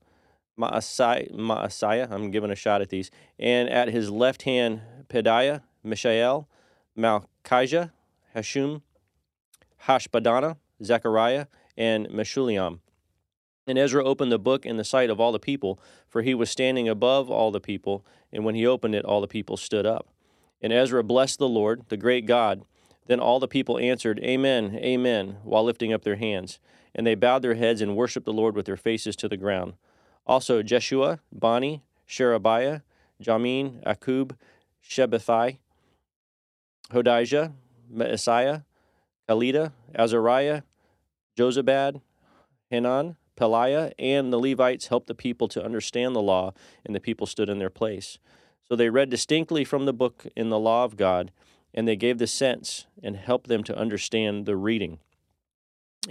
Maasai, 0.56 1.35
Maaseiah. 1.35 2.09
I'm 2.12 2.31
giving 2.31 2.53
a 2.53 2.55
shot 2.55 2.81
at 2.81 2.91
these. 2.91 3.11
And 3.37 3.69
at 3.69 3.88
his 3.88 4.11
left 4.11 4.43
hand, 4.43 4.82
Pedaiah, 5.09 5.62
Mishael, 5.82 6.49
Malchijah, 6.97 7.91
Hashum, 8.37 8.82
Hashbadana, 9.87 10.56
Zechariah, 10.85 11.47
and 11.76 12.06
Meshullam. 12.11 12.79
And 13.67 13.79
Ezra 13.79 14.05
opened 14.05 14.32
the 14.32 14.38
book 14.38 14.67
in 14.67 14.76
the 14.76 14.85
sight 14.85 15.11
of 15.11 15.20
all 15.20 15.32
the 15.32 15.38
people, 15.38 15.79
for 16.09 16.23
he 16.23 16.35
was 16.35 16.50
standing 16.50 16.88
above 16.88 17.31
all 17.31 17.50
the 17.50 17.61
people, 17.61 18.04
and 18.33 18.45
when 18.45 18.54
he 18.54 18.66
opened 18.66 18.95
it, 18.95 19.04
all 19.04 19.21
the 19.21 19.28
people 19.28 19.57
stood 19.57 19.87
up. 19.87 20.09
And 20.61 20.73
Ezra 20.73 21.02
blessed 21.04 21.38
the 21.38 21.49
Lord, 21.49 21.83
the 21.88 21.97
great 21.97 22.26
God. 22.26 22.62
Then 23.07 23.21
all 23.21 23.40
the 23.40 23.49
people 23.49 23.78
answered, 23.78 24.21
Amen, 24.23 24.78
Amen, 24.83 25.37
while 25.42 25.64
lifting 25.64 25.92
up 25.92 26.02
their 26.02 26.16
hands. 26.16 26.59
And 26.95 27.07
they 27.07 27.14
bowed 27.14 27.42
their 27.42 27.54
heads 27.54 27.81
and 27.81 27.97
worshipped 27.97 28.26
the 28.26 28.33
Lord 28.33 28.54
with 28.54 28.66
their 28.66 28.76
faces 28.76 29.16
to 29.16 29.28
the 29.28 29.37
ground. 29.37 29.75
Also 30.26 30.62
Jeshua, 30.62 31.21
Bani, 31.33 31.83
Sherebiah, 32.07 32.81
Jamin, 33.23 33.83
Akkub, 33.85 34.37
Shabbethai, 34.85 35.59
Hodijah, 36.90 37.52
Maaseiah, 37.92 38.64
Kelita, 39.28 39.73
Azariah, 39.95 40.62
Jozabad, 41.37 42.00
Hanan, 42.71 43.16
Pelaiah 43.42 43.92
and 43.99 44.32
the 44.32 44.38
Levites 44.38 44.87
helped 44.87 45.08
the 45.08 45.16
people 45.16 45.49
to 45.49 45.64
understand 45.64 46.14
the 46.14 46.22
law, 46.22 46.54
and 46.87 46.94
the 46.94 47.00
people 47.00 47.26
stood 47.26 47.49
in 47.49 47.58
their 47.58 47.70
place. 47.70 48.18
So 48.68 48.76
they 48.76 48.88
read 48.88 49.11
distinctly 49.11 49.64
from 49.64 49.84
the 49.84 49.92
book 49.92 50.26
in 50.37 50.49
the 50.49 50.61
law 50.61 50.84
of 50.84 50.96
God, 50.96 51.32
and 51.75 51.88
they 51.88 51.96
gave 51.96 52.18
the 52.18 52.28
sense 52.28 52.87
and 53.02 53.16
helped 53.16 53.49
them 53.49 53.64
to 53.64 53.76
understand 53.76 54.46
the 54.46 54.54
reading. 54.54 55.00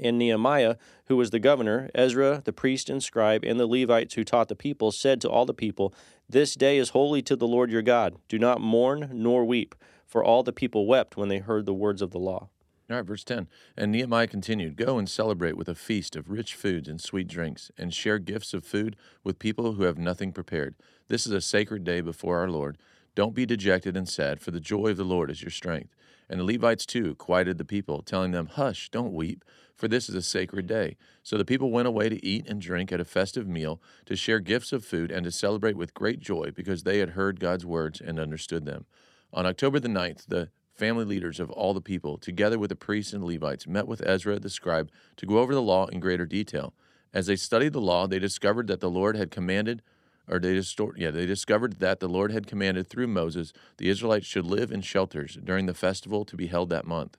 And 0.03 0.17
Nehemiah, 0.17 0.75
who 1.05 1.15
was 1.15 1.29
the 1.29 1.39
governor, 1.39 1.89
Ezra, 1.95 2.41
the 2.43 2.51
priest 2.51 2.89
and 2.89 3.01
scribe, 3.01 3.45
and 3.45 3.57
the 3.57 3.65
Levites 3.65 4.15
who 4.15 4.25
taught 4.25 4.49
the 4.49 4.55
people, 4.55 4.91
said 4.91 5.21
to 5.21 5.29
all 5.29 5.45
the 5.45 5.53
people, 5.53 5.93
This 6.29 6.55
day 6.55 6.77
is 6.77 6.89
holy 6.89 7.21
to 7.21 7.37
the 7.37 7.47
Lord 7.47 7.71
your 7.71 7.81
God. 7.81 8.17
Do 8.27 8.39
not 8.39 8.59
mourn 8.59 9.09
nor 9.13 9.45
weep. 9.45 9.73
For 10.05 10.21
all 10.21 10.43
the 10.43 10.51
people 10.51 10.85
wept 10.85 11.15
when 11.15 11.29
they 11.29 11.39
heard 11.39 11.65
the 11.65 11.73
words 11.73 12.01
of 12.01 12.11
the 12.11 12.19
law. 12.19 12.49
All 12.91 12.97
right, 12.97 13.05
verse 13.05 13.23
10. 13.23 13.47
And 13.77 13.91
Nehemiah 13.91 14.27
continued 14.27 14.75
Go 14.75 14.97
and 14.97 15.09
celebrate 15.09 15.55
with 15.55 15.69
a 15.69 15.75
feast 15.75 16.17
of 16.17 16.29
rich 16.29 16.55
foods 16.55 16.89
and 16.89 16.99
sweet 16.99 17.29
drinks, 17.29 17.71
and 17.77 17.93
share 17.93 18.19
gifts 18.19 18.53
of 18.53 18.65
food 18.65 18.97
with 19.23 19.39
people 19.39 19.73
who 19.73 19.83
have 19.83 19.97
nothing 19.97 20.33
prepared. 20.33 20.75
This 21.07 21.25
is 21.25 21.31
a 21.31 21.39
sacred 21.39 21.85
day 21.85 22.01
before 22.01 22.39
our 22.39 22.49
Lord. 22.49 22.77
Don't 23.15 23.33
be 23.33 23.45
dejected 23.45 23.95
and 23.95 24.09
sad, 24.09 24.41
for 24.41 24.51
the 24.51 24.59
joy 24.59 24.87
of 24.87 24.97
the 24.97 25.05
Lord 25.05 25.31
is 25.31 25.41
your 25.41 25.51
strength. 25.51 25.95
And 26.29 26.39
the 26.39 26.43
Levites 26.43 26.85
too 26.85 27.15
quieted 27.15 27.57
the 27.57 27.65
people, 27.65 28.01
telling 28.01 28.31
them, 28.31 28.47
Hush, 28.47 28.89
don't 28.89 29.13
weep, 29.13 29.45
for 29.75 29.87
this 29.87 30.09
is 30.09 30.15
a 30.15 30.21
sacred 30.21 30.67
day. 30.67 30.97
So 31.23 31.37
the 31.37 31.45
people 31.45 31.71
went 31.71 31.87
away 31.87 32.09
to 32.09 32.25
eat 32.25 32.45
and 32.47 32.59
drink 32.59 32.91
at 32.91 32.99
a 32.99 33.05
festive 33.05 33.47
meal, 33.47 33.81
to 34.05 34.17
share 34.17 34.39
gifts 34.39 34.73
of 34.73 34.83
food, 34.83 35.11
and 35.11 35.23
to 35.23 35.31
celebrate 35.31 35.77
with 35.77 35.93
great 35.93 36.19
joy, 36.19 36.51
because 36.53 36.83
they 36.83 36.99
had 36.99 37.11
heard 37.11 37.39
God's 37.39 37.65
words 37.65 38.01
and 38.01 38.19
understood 38.19 38.65
them. 38.65 38.85
On 39.33 39.45
October 39.45 39.79
the 39.79 39.87
9th, 39.87 40.25
the 40.27 40.49
family 40.81 41.05
leaders 41.05 41.39
of 41.39 41.51
all 41.51 41.75
the 41.75 41.79
people, 41.79 42.17
together 42.17 42.57
with 42.57 42.69
the 42.69 42.75
priests 42.75 43.13
and 43.13 43.23
Levites, 43.23 43.67
met 43.67 43.87
with 43.87 44.01
Ezra 44.03 44.39
the 44.39 44.49
scribe 44.49 44.89
to 45.15 45.27
go 45.27 45.37
over 45.37 45.53
the 45.53 45.61
law 45.61 45.85
in 45.85 45.99
greater 45.99 46.25
detail. 46.25 46.73
As 47.13 47.27
they 47.27 47.35
studied 47.35 47.73
the 47.73 47.79
law, 47.79 48.07
they 48.07 48.17
discovered 48.17 48.65
that 48.65 48.79
the 48.79 48.89
Lord 48.89 49.15
had 49.15 49.29
commanded, 49.29 49.83
or 50.27 50.39
they 50.39 50.55
distor- 50.55 50.97
yeah, 50.97 51.11
they 51.11 51.27
discovered 51.27 51.77
that 51.81 51.99
the 51.99 52.09
Lord 52.09 52.31
had 52.31 52.47
commanded 52.47 52.87
through 52.87 53.05
Moses 53.05 53.53
the 53.77 53.89
Israelites 53.89 54.25
should 54.25 54.47
live 54.47 54.71
in 54.71 54.81
shelters 54.81 55.37
during 55.43 55.67
the 55.67 55.75
festival 55.75 56.25
to 56.25 56.35
be 56.35 56.47
held 56.47 56.69
that 56.71 56.87
month. 56.87 57.15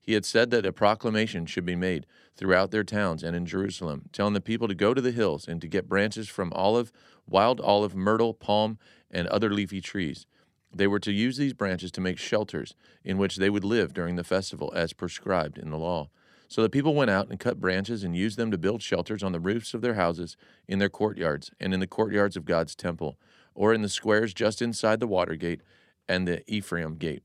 He 0.00 0.14
had 0.14 0.24
said 0.24 0.50
that 0.50 0.66
a 0.66 0.72
proclamation 0.72 1.46
should 1.46 1.64
be 1.64 1.76
made 1.76 2.06
throughout 2.36 2.72
their 2.72 2.82
towns 2.82 3.22
and 3.22 3.36
in 3.36 3.46
Jerusalem, 3.46 4.08
telling 4.12 4.34
the 4.34 4.40
people 4.40 4.66
to 4.66 4.74
go 4.74 4.92
to 4.92 5.00
the 5.00 5.12
hills 5.12 5.46
and 5.46 5.60
to 5.60 5.68
get 5.68 5.88
branches 5.88 6.28
from 6.28 6.52
olive, 6.52 6.90
wild 7.28 7.60
olive, 7.60 7.94
myrtle, 7.94 8.34
palm, 8.34 8.76
and 9.08 9.28
other 9.28 9.50
leafy 9.50 9.80
trees. 9.80 10.26
They 10.74 10.86
were 10.86 11.00
to 11.00 11.12
use 11.12 11.36
these 11.36 11.52
branches 11.52 11.90
to 11.92 12.00
make 12.00 12.18
shelters 12.18 12.74
in 13.04 13.18
which 13.18 13.36
they 13.36 13.50
would 13.50 13.64
live 13.64 13.94
during 13.94 14.16
the 14.16 14.24
festival 14.24 14.72
as 14.74 14.92
prescribed 14.92 15.56
in 15.56 15.70
the 15.70 15.78
law. 15.78 16.08
So 16.48 16.62
the 16.62 16.70
people 16.70 16.94
went 16.94 17.10
out 17.10 17.28
and 17.28 17.40
cut 17.40 17.60
branches 17.60 18.04
and 18.04 18.16
used 18.16 18.36
them 18.36 18.50
to 18.50 18.58
build 18.58 18.82
shelters 18.82 19.22
on 19.22 19.32
the 19.32 19.40
roofs 19.40 19.74
of 19.74 19.80
their 19.80 19.94
houses, 19.94 20.36
in 20.68 20.78
their 20.78 20.88
courtyards, 20.88 21.50
and 21.58 21.72
in 21.72 21.80
the 21.80 21.86
courtyards 21.86 22.36
of 22.36 22.44
God's 22.44 22.74
temple, 22.74 23.16
or 23.54 23.72
in 23.72 23.82
the 23.82 23.88
squares 23.88 24.34
just 24.34 24.60
inside 24.60 25.00
the 25.00 25.06
water 25.06 25.36
gate 25.36 25.62
and 26.08 26.28
the 26.28 26.42
Ephraim 26.52 26.96
gate. 26.96 27.22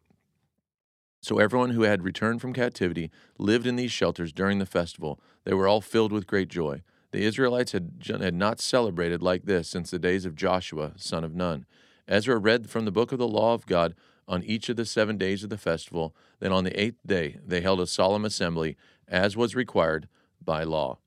So 1.22 1.40
everyone 1.40 1.72
who 1.72 1.82
had 1.82 2.04
returned 2.04 2.40
from 2.42 2.54
captivity 2.54 3.12
lived 3.38 3.68
in 3.68 3.76
these 3.76 3.92
shelters 3.92 4.32
during 4.32 4.60
the 4.60 4.66
festival. 4.66 5.20
They 5.44 5.54
were 5.54 5.68
all 5.68 5.82
filled 5.82 6.14
with 6.14 6.28
great 6.28 6.48
joy. 6.48 6.82
The 7.12 7.24
Israelites 7.24 7.74
had, 7.74 7.92
had 8.08 8.36
not 8.36 8.60
celebrated 8.60 9.22
like 9.22 9.44
this 9.44 9.68
since 9.68 9.92
the 9.92 10.00
days 10.00 10.26
of 10.26 10.36
Joshua, 10.36 10.94
son 10.96 11.24
of 11.24 11.36
Nun. 11.36 11.66
Ezra 12.10 12.38
read 12.38 12.70
from 12.70 12.84
the 12.84 12.92
book 12.92 13.14
of 13.14 13.20
the 13.20 13.28
law 13.28 13.54
of 13.54 13.66
God 13.66 13.96
on 14.28 14.44
each 14.44 14.68
of 14.68 14.76
the 14.76 14.86
seven 14.86 15.18
days 15.18 15.44
of 15.44 15.50
the 15.50 15.58
festival. 15.58 16.14
Then 16.40 16.52
on 16.52 16.66
the 16.66 16.78
eighth 16.78 17.00
day, 17.06 17.38
they 17.46 17.62
held 17.62 17.80
a 17.80 17.88
solemn 17.88 18.26
assembly, 18.26 18.76
as 19.08 19.38
was 19.38 19.56
required 19.56 20.10
by 20.44 20.64
law. 20.64 20.98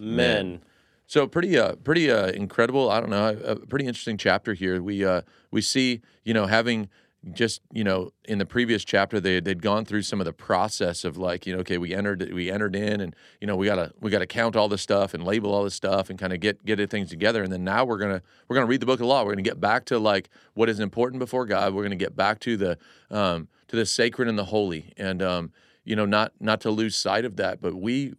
Amen. 0.00 0.62
So 1.06 1.26
pretty, 1.26 1.58
uh, 1.58 1.74
pretty 1.76 2.10
uh, 2.10 2.28
incredible. 2.28 2.90
I 2.90 3.00
don't 3.00 3.10
know, 3.10 3.28
a, 3.44 3.50
a 3.52 3.56
pretty 3.56 3.86
interesting 3.86 4.16
chapter 4.16 4.54
here. 4.54 4.82
We 4.82 5.04
uh, 5.04 5.22
we 5.50 5.60
see, 5.60 6.00
you 6.24 6.34
know, 6.34 6.46
having 6.46 6.88
just 7.32 7.60
you 7.72 7.84
know 7.84 8.12
in 8.24 8.38
the 8.38 8.46
previous 8.46 8.84
chapter 8.84 9.18
they 9.20 9.40
they'd 9.40 9.60
gone 9.60 9.84
through 9.84 10.02
some 10.02 10.20
of 10.20 10.24
the 10.24 10.32
process 10.32 11.04
of 11.04 11.16
like 11.16 11.46
you 11.46 11.52
know 11.52 11.60
okay 11.60 11.76
we 11.76 11.92
entered 11.92 12.32
we 12.32 12.50
entered 12.50 12.76
in 12.76 13.00
and 13.00 13.14
you 13.40 13.46
know 13.46 13.56
we 13.56 13.66
gotta 13.66 13.92
we 14.00 14.10
gotta 14.10 14.26
count 14.26 14.54
all 14.54 14.68
this 14.68 14.82
stuff 14.82 15.14
and 15.14 15.24
label 15.24 15.52
all 15.52 15.64
this 15.64 15.74
stuff 15.74 16.10
and 16.10 16.18
kind 16.18 16.32
of 16.32 16.40
get 16.40 16.64
get 16.64 16.78
things 16.86 17.10
together. 17.10 17.42
And 17.42 17.52
then 17.52 17.64
now 17.64 17.84
we're 17.84 17.98
gonna 17.98 18.22
we're 18.46 18.54
gonna 18.54 18.66
read 18.66 18.80
the 18.80 18.86
book 18.86 19.00
of 19.00 19.06
law. 19.06 19.24
We're 19.24 19.32
gonna 19.32 19.42
get 19.42 19.60
back 19.60 19.84
to 19.86 19.98
like 19.98 20.28
what 20.54 20.68
is 20.68 20.80
important 20.80 21.18
before 21.18 21.46
God. 21.46 21.74
We're 21.74 21.82
gonna 21.82 21.96
get 21.96 22.16
back 22.16 22.40
to 22.40 22.56
the 22.56 22.78
um, 23.10 23.48
to 23.68 23.76
the 23.76 23.86
sacred 23.86 24.28
and 24.28 24.38
the 24.38 24.44
holy. 24.44 24.92
And 24.96 25.22
um, 25.22 25.52
you 25.84 25.96
know 25.96 26.06
not 26.06 26.32
not 26.38 26.60
to 26.60 26.70
lose 26.70 26.94
sight 26.94 27.24
of 27.24 27.36
that 27.36 27.62
but 27.62 27.74
we 27.74 28.12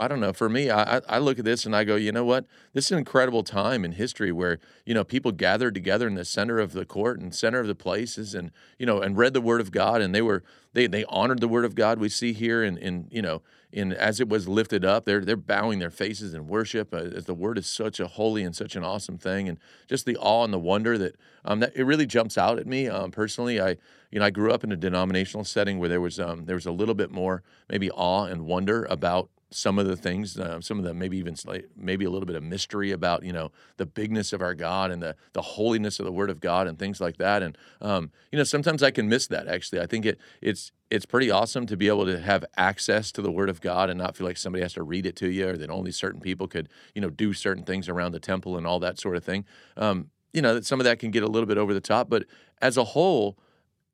I 0.00 0.08
don't 0.08 0.18
know. 0.18 0.32
For 0.32 0.48
me, 0.48 0.70
I, 0.70 1.02
I 1.10 1.18
look 1.18 1.38
at 1.38 1.44
this 1.44 1.66
and 1.66 1.76
I 1.76 1.84
go, 1.84 1.94
you 1.94 2.10
know 2.10 2.24
what? 2.24 2.46
This 2.72 2.86
is 2.86 2.92
an 2.92 2.98
incredible 2.98 3.42
time 3.42 3.84
in 3.84 3.92
history 3.92 4.32
where 4.32 4.58
you 4.86 4.94
know 4.94 5.04
people 5.04 5.30
gathered 5.30 5.74
together 5.74 6.08
in 6.08 6.14
the 6.14 6.24
center 6.24 6.58
of 6.58 6.72
the 6.72 6.86
court 6.86 7.20
and 7.20 7.34
center 7.34 7.60
of 7.60 7.66
the 7.66 7.74
places, 7.74 8.34
and 8.34 8.50
you 8.78 8.86
know, 8.86 9.02
and 9.02 9.18
read 9.18 9.34
the 9.34 9.42
Word 9.42 9.60
of 9.60 9.70
God, 9.70 10.00
and 10.00 10.14
they 10.14 10.22
were 10.22 10.42
they 10.72 10.86
they 10.86 11.04
honored 11.04 11.40
the 11.40 11.48
Word 11.48 11.66
of 11.66 11.74
God. 11.74 11.98
We 11.98 12.08
see 12.08 12.32
here, 12.32 12.64
in 12.64 12.78
in 12.78 13.08
you 13.10 13.20
know, 13.20 13.42
in 13.72 13.92
as 13.92 14.20
it 14.20 14.28
was 14.30 14.48
lifted 14.48 14.86
up, 14.86 15.04
they're 15.04 15.22
they're 15.22 15.36
bowing 15.36 15.80
their 15.80 15.90
faces 15.90 16.32
in 16.32 16.48
worship, 16.48 16.94
uh, 16.94 16.96
as 16.96 17.26
the 17.26 17.34
Word 17.34 17.58
is 17.58 17.66
such 17.66 18.00
a 18.00 18.06
holy 18.06 18.42
and 18.42 18.56
such 18.56 18.76
an 18.76 18.82
awesome 18.82 19.18
thing, 19.18 19.50
and 19.50 19.58
just 19.86 20.06
the 20.06 20.16
awe 20.16 20.44
and 20.44 20.52
the 20.52 20.58
wonder 20.58 20.96
that 20.96 21.16
um 21.44 21.60
that 21.60 21.76
it 21.76 21.84
really 21.84 22.06
jumps 22.06 22.38
out 22.38 22.58
at 22.58 22.66
me 22.66 22.88
um, 22.88 23.10
personally. 23.10 23.60
I 23.60 23.76
you 24.10 24.18
know 24.18 24.24
I 24.24 24.30
grew 24.30 24.50
up 24.50 24.64
in 24.64 24.72
a 24.72 24.76
denominational 24.76 25.44
setting 25.44 25.78
where 25.78 25.90
there 25.90 26.00
was 26.00 26.18
um 26.18 26.46
there 26.46 26.56
was 26.56 26.64
a 26.64 26.72
little 26.72 26.94
bit 26.94 27.10
more 27.10 27.42
maybe 27.68 27.90
awe 27.90 28.24
and 28.24 28.46
wonder 28.46 28.86
about 28.86 29.28
some 29.50 29.78
of 29.78 29.86
the 29.86 29.96
things, 29.96 30.38
uh, 30.38 30.60
some 30.60 30.78
of 30.78 30.84
the 30.84 30.94
maybe 30.94 31.18
even 31.18 31.34
maybe 31.76 32.04
a 32.04 32.10
little 32.10 32.26
bit 32.26 32.36
of 32.36 32.42
mystery 32.42 32.92
about 32.92 33.24
you 33.24 33.32
know 33.32 33.50
the 33.76 33.86
bigness 33.86 34.32
of 34.32 34.40
our 34.40 34.54
God 34.54 34.90
and 34.90 35.02
the 35.02 35.16
the 35.32 35.42
holiness 35.42 35.98
of 35.98 36.06
the 36.06 36.12
Word 36.12 36.30
of 36.30 36.40
God 36.40 36.66
and 36.66 36.78
things 36.78 37.00
like 37.00 37.16
that. 37.18 37.42
And 37.42 37.58
um, 37.80 38.12
you 38.30 38.38
know 38.38 38.44
sometimes 38.44 38.82
I 38.82 38.90
can 38.90 39.08
miss 39.08 39.26
that. 39.28 39.48
Actually, 39.48 39.80
I 39.80 39.86
think 39.86 40.06
it 40.06 40.18
it's 40.40 40.72
it's 40.90 41.06
pretty 41.06 41.30
awesome 41.30 41.66
to 41.66 41.76
be 41.76 41.88
able 41.88 42.06
to 42.06 42.20
have 42.20 42.44
access 42.56 43.10
to 43.12 43.22
the 43.22 43.30
Word 43.30 43.48
of 43.48 43.60
God 43.60 43.90
and 43.90 43.98
not 43.98 44.16
feel 44.16 44.26
like 44.26 44.36
somebody 44.36 44.62
has 44.62 44.74
to 44.74 44.82
read 44.82 45.06
it 45.06 45.16
to 45.16 45.28
you 45.28 45.48
or 45.48 45.56
that 45.56 45.70
only 45.70 45.92
certain 45.92 46.20
people 46.20 46.46
could 46.46 46.68
you 46.94 47.00
know 47.00 47.10
do 47.10 47.32
certain 47.32 47.64
things 47.64 47.88
around 47.88 48.12
the 48.12 48.20
temple 48.20 48.56
and 48.56 48.66
all 48.66 48.78
that 48.80 48.98
sort 48.98 49.16
of 49.16 49.24
thing. 49.24 49.44
Um, 49.76 50.10
you 50.32 50.42
know 50.42 50.54
that 50.54 50.64
some 50.64 50.78
of 50.78 50.84
that 50.84 51.00
can 51.00 51.10
get 51.10 51.24
a 51.24 51.28
little 51.28 51.46
bit 51.46 51.58
over 51.58 51.74
the 51.74 51.80
top, 51.80 52.08
but 52.08 52.24
as 52.62 52.76
a 52.76 52.84
whole 52.84 53.36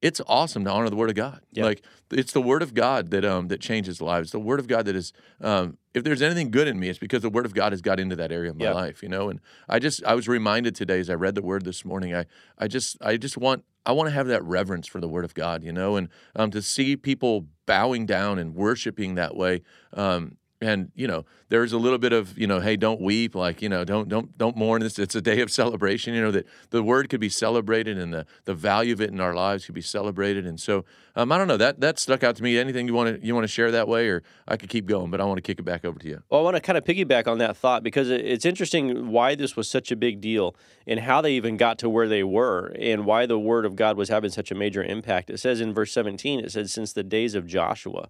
it's 0.03 0.21
awesome 0.27 0.65
to 0.65 0.71
honor 0.71 0.91
the 0.91 0.97
word 0.97 1.09
of 1.11 1.17
God. 1.17 1.41
Yeah. 1.53 1.65
Like 1.65 1.83
it's 2.11 2.33
the 2.33 2.43
word 2.43 2.63
of 2.63 2.75
God 2.75 3.11
that 3.11 3.25
um 3.25 3.49
that 3.49 3.61
changes 3.61 4.01
lives. 4.01 4.31
The 4.31 4.39
word 4.39 4.61
of 4.61 4.69
God 4.69 4.85
that 4.87 4.97
is 4.97 5.13
um 5.41 5.79
if 5.95 6.05
there's 6.05 6.23
anything 6.23 6.51
good 6.51 6.69
in 6.69 6.79
me, 6.79 6.89
it's 6.89 6.99
because 6.99 7.23
the 7.23 7.31
word 7.31 7.47
of 7.47 7.55
God 7.55 7.73
has 7.73 7.81
got 7.81 7.99
into 7.99 8.17
that 8.17 8.31
area 8.31 8.51
of 8.51 8.57
my 8.57 8.67
Yeah. 8.67 8.73
life, 8.73 9.03
you 9.03 9.09
know. 9.09 9.29
And 9.29 9.41
I 9.69 9.79
just 9.79 10.05
I 10.05 10.15
was 10.15 10.29
reminded 10.29 10.75
today 10.75 11.01
as 11.01 11.09
I 11.11 11.15
read 11.15 11.35
the 11.35 11.43
word 11.43 11.65
this 11.65 11.85
morning. 11.85 12.15
I 12.15 12.27
I 12.59 12.69
just 12.69 12.97
I 13.01 13.17
just 13.17 13.37
want 13.37 13.65
I 13.87 13.93
want 13.93 14.09
to 14.09 14.13
have 14.13 14.27
that 14.27 14.45
reverence 14.45 14.87
for 14.87 15.01
the 15.01 15.09
word 15.09 15.25
of 15.25 15.35
God, 15.35 15.63
you 15.65 15.73
know, 15.73 15.97
and 15.97 16.09
um 16.35 16.51
to 16.51 16.61
see 16.63 16.97
people 16.97 17.47
bowing 17.65 18.07
down 18.07 18.39
and 18.39 18.55
worshiping 18.55 19.15
that 19.15 19.37
way. 19.37 19.63
Um 19.93 20.37
and 20.61 20.91
you 20.95 21.07
know 21.07 21.25
there's 21.49 21.73
a 21.73 21.79
little 21.79 21.99
bit 21.99 22.13
of 22.13 22.37
you 22.39 22.47
know 22.47 22.61
hey 22.61 22.77
don't 22.77 23.01
weep 23.01 23.35
like 23.35 23.63
you 23.63 23.69
know 23.69 23.85
don't 23.85 24.09
don't 24.09 24.37
don't 24.39 24.57
mourn. 24.57 24.83
This 24.83 24.99
it's 24.99 25.15
a 25.15 25.21
day 25.21 25.41
of 25.41 25.51
celebration 25.63 26.15
you 26.15 26.21
know 26.21 26.31
that 26.31 26.47
the 26.71 26.83
word 26.83 27.09
could 27.09 27.21
be 27.21 27.29
celebrated 27.29 27.99
and 27.99 28.13
the 28.13 28.27
the 28.45 28.55
value 28.55 28.93
of 28.93 29.01
it 29.01 29.11
in 29.11 29.21
our 29.21 29.35
lives 29.35 29.67
could 29.67 29.75
be 29.75 29.83
celebrated. 29.83 30.47
And 30.47 30.61
so 30.61 30.85
um, 31.15 31.33
i 31.33 31.39
don't 31.39 31.49
know 31.49 31.57
that 31.57 31.81
that 31.81 31.99
stuck 31.99 32.23
out 32.23 32.37
to 32.37 32.43
me. 32.43 32.59
Anything 32.59 32.87
you 32.87 32.95
want 32.95 33.21
to 33.21 33.27
you 33.27 33.35
want 33.35 33.45
to 33.45 33.49
share 33.49 33.71
that 33.71 33.89
way 33.89 34.09
or 34.09 34.23
i 34.49 34.57
could 34.57 34.69
keep 34.69 34.87
going 34.87 35.11
but 35.11 35.21
i 35.21 35.25
want 35.25 35.39
to 35.39 35.43
kick 35.43 35.59
it 35.59 35.65
back 35.65 35.85
over 35.85 35.99
to 35.99 36.09
you. 36.09 36.23
Well, 36.31 36.41
I 36.41 36.45
want 36.45 36.57
to 36.57 36.61
kind 36.61 36.77
of 36.77 36.85
piggyback 36.85 37.27
on 37.27 37.39
that 37.39 37.57
thought 37.57 37.83
because 37.83 38.11
it's 38.11 38.45
interesting 38.45 39.11
why 39.11 39.35
this 39.35 39.57
was 39.57 39.69
such 39.69 39.91
a 39.91 39.97
big 39.97 40.21
deal 40.21 40.57
and 40.87 41.01
how 41.01 41.21
they 41.21 41.33
even 41.33 41.57
got 41.57 41.79
to 41.79 41.89
where 41.89 42.09
they 42.09 42.23
were 42.23 42.75
and 42.79 43.05
why 43.05 43.27
the 43.27 43.39
word 43.39 43.65
of 43.65 43.77
God 43.77 43.97
was 43.97 44.09
having 44.09 44.31
such 44.31 44.51
a 44.51 44.55
major 44.55 44.83
impact. 44.83 45.31
It 45.31 45.39
says 45.39 45.61
in 45.61 45.75
verse 45.75 45.93
17, 45.93 46.41
it 46.41 46.53
says, 46.53 46.73
Since 46.73 46.93
the 46.93 47.03
days 47.03 47.35
of 47.35 47.47
Joshua, 47.47 48.09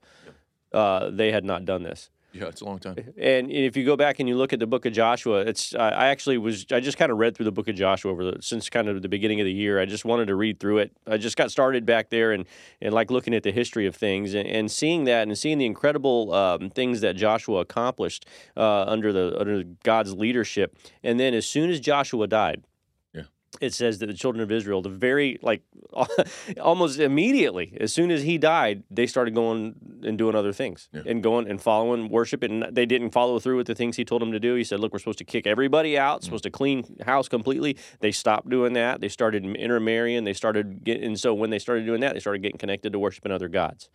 uh, 0.72 1.10
they 1.10 1.32
had 1.32 1.44
not 1.44 1.64
done 1.64 1.82
this. 1.82 2.10
Yeah 2.36 2.46
it's 2.46 2.60
a 2.60 2.64
long 2.64 2.78
time 2.78 2.96
And 3.18 3.50
if 3.50 3.76
you 3.76 3.84
go 3.84 3.96
back 3.96 4.18
and 4.20 4.28
you 4.28 4.36
look 4.36 4.52
at 4.52 4.58
the 4.58 4.66
book 4.66 4.86
of 4.86 4.92
Joshua, 4.92 5.40
it's 5.40 5.74
I 5.74 5.88
I 5.88 6.06
actually 6.08 6.38
was 6.38 6.66
I 6.70 6.80
just 6.80 6.98
kind 6.98 7.10
of 7.10 7.18
read 7.18 7.36
through 7.36 7.44
the 7.44 7.52
book 7.52 7.68
of 7.68 7.74
Joshua 7.74 8.12
over 8.12 8.24
the 8.24 8.42
since 8.42 8.68
kind 8.68 8.88
of 8.88 9.02
the 9.02 9.08
beginning 9.08 9.40
of 9.40 9.44
the 9.44 9.52
year. 9.52 9.80
I 9.80 9.86
just 9.86 10.04
wanted 10.04 10.26
to 10.26 10.34
read 10.34 10.60
through 10.60 10.78
it. 10.78 10.92
I 11.06 11.16
just 11.16 11.36
got 11.36 11.50
started 11.50 11.86
back 11.86 12.10
there 12.10 12.32
and 12.32 12.44
and 12.80 12.92
like 12.94 13.10
looking 13.10 13.34
at 13.34 13.42
the 13.42 13.52
history 13.52 13.86
of 13.86 13.96
things 13.96 14.34
and, 14.34 14.48
and 14.48 14.70
seeing 14.70 15.04
that 15.04 15.22
and 15.28 15.36
seeing 15.38 15.58
the 15.58 15.66
incredible 15.66 16.32
um, 16.32 16.70
things 16.70 17.00
that 17.00 17.16
Joshua 17.16 17.60
accomplished 17.60 18.26
uh, 18.56 18.84
under 18.84 19.12
the 19.12 19.38
under 19.38 19.62
God's 19.82 20.14
leadership. 20.14 20.76
And 21.02 21.18
then 21.18 21.34
as 21.34 21.46
soon 21.46 21.70
as 21.70 21.80
Joshua 21.80 22.26
died. 22.26 22.62
Yeah. 23.60 23.66
It 23.66 23.74
says 23.74 23.98
that 23.98 24.06
the 24.06 24.14
children 24.14 24.42
of 24.42 24.50
Israel, 24.52 24.82
the 24.82 24.88
very 24.88 25.38
like 25.42 25.62
almost 26.60 26.98
immediately, 26.98 27.76
as 27.80 27.92
soon 27.92 28.10
as 28.10 28.22
he 28.22 28.38
died, 28.38 28.82
they 28.90 29.06
started 29.06 29.34
going 29.34 29.74
and 30.04 30.18
doing 30.18 30.34
other 30.34 30.52
things 30.52 30.88
Yeah. 30.92 31.02
and 31.06 31.22
going 31.22 31.48
and 31.48 31.60
following 31.60 32.08
worship. 32.08 32.42
And 32.42 32.64
they 32.70 32.86
didn't 32.86 33.10
follow 33.10 33.38
through 33.38 33.56
with 33.56 33.66
the 33.66 33.74
things 33.74 33.96
he 33.96 34.04
told 34.04 34.22
them 34.22 34.32
to 34.32 34.40
do. 34.40 34.54
He 34.54 34.64
said, 34.64 34.80
"Look, 34.80 34.92
we're 34.92 34.98
supposed 34.98 35.18
to 35.18 35.24
kick 35.24 35.46
everybody 35.46 35.98
out, 35.98 36.22
supposed 36.24 36.44
to 36.44 36.50
clean 36.50 36.98
house 37.04 37.28
completely." 37.28 37.76
They 38.00 38.12
stopped 38.12 38.48
doing 38.48 38.72
that. 38.74 39.00
They 39.00 39.08
started 39.08 39.44
intermarrying. 39.44 40.24
They 40.24 40.32
started 40.32 40.84
getting. 40.84 41.04
And 41.04 41.20
so 41.20 41.34
when 41.34 41.50
they 41.50 41.58
started 41.58 41.86
doing 41.86 42.00
that, 42.00 42.14
they 42.14 42.20
started 42.20 42.42
getting 42.42 42.58
connected 42.58 42.92
to 42.92 42.98
worshiping 42.98 43.32
other 43.32 43.48
gods. 43.48 43.88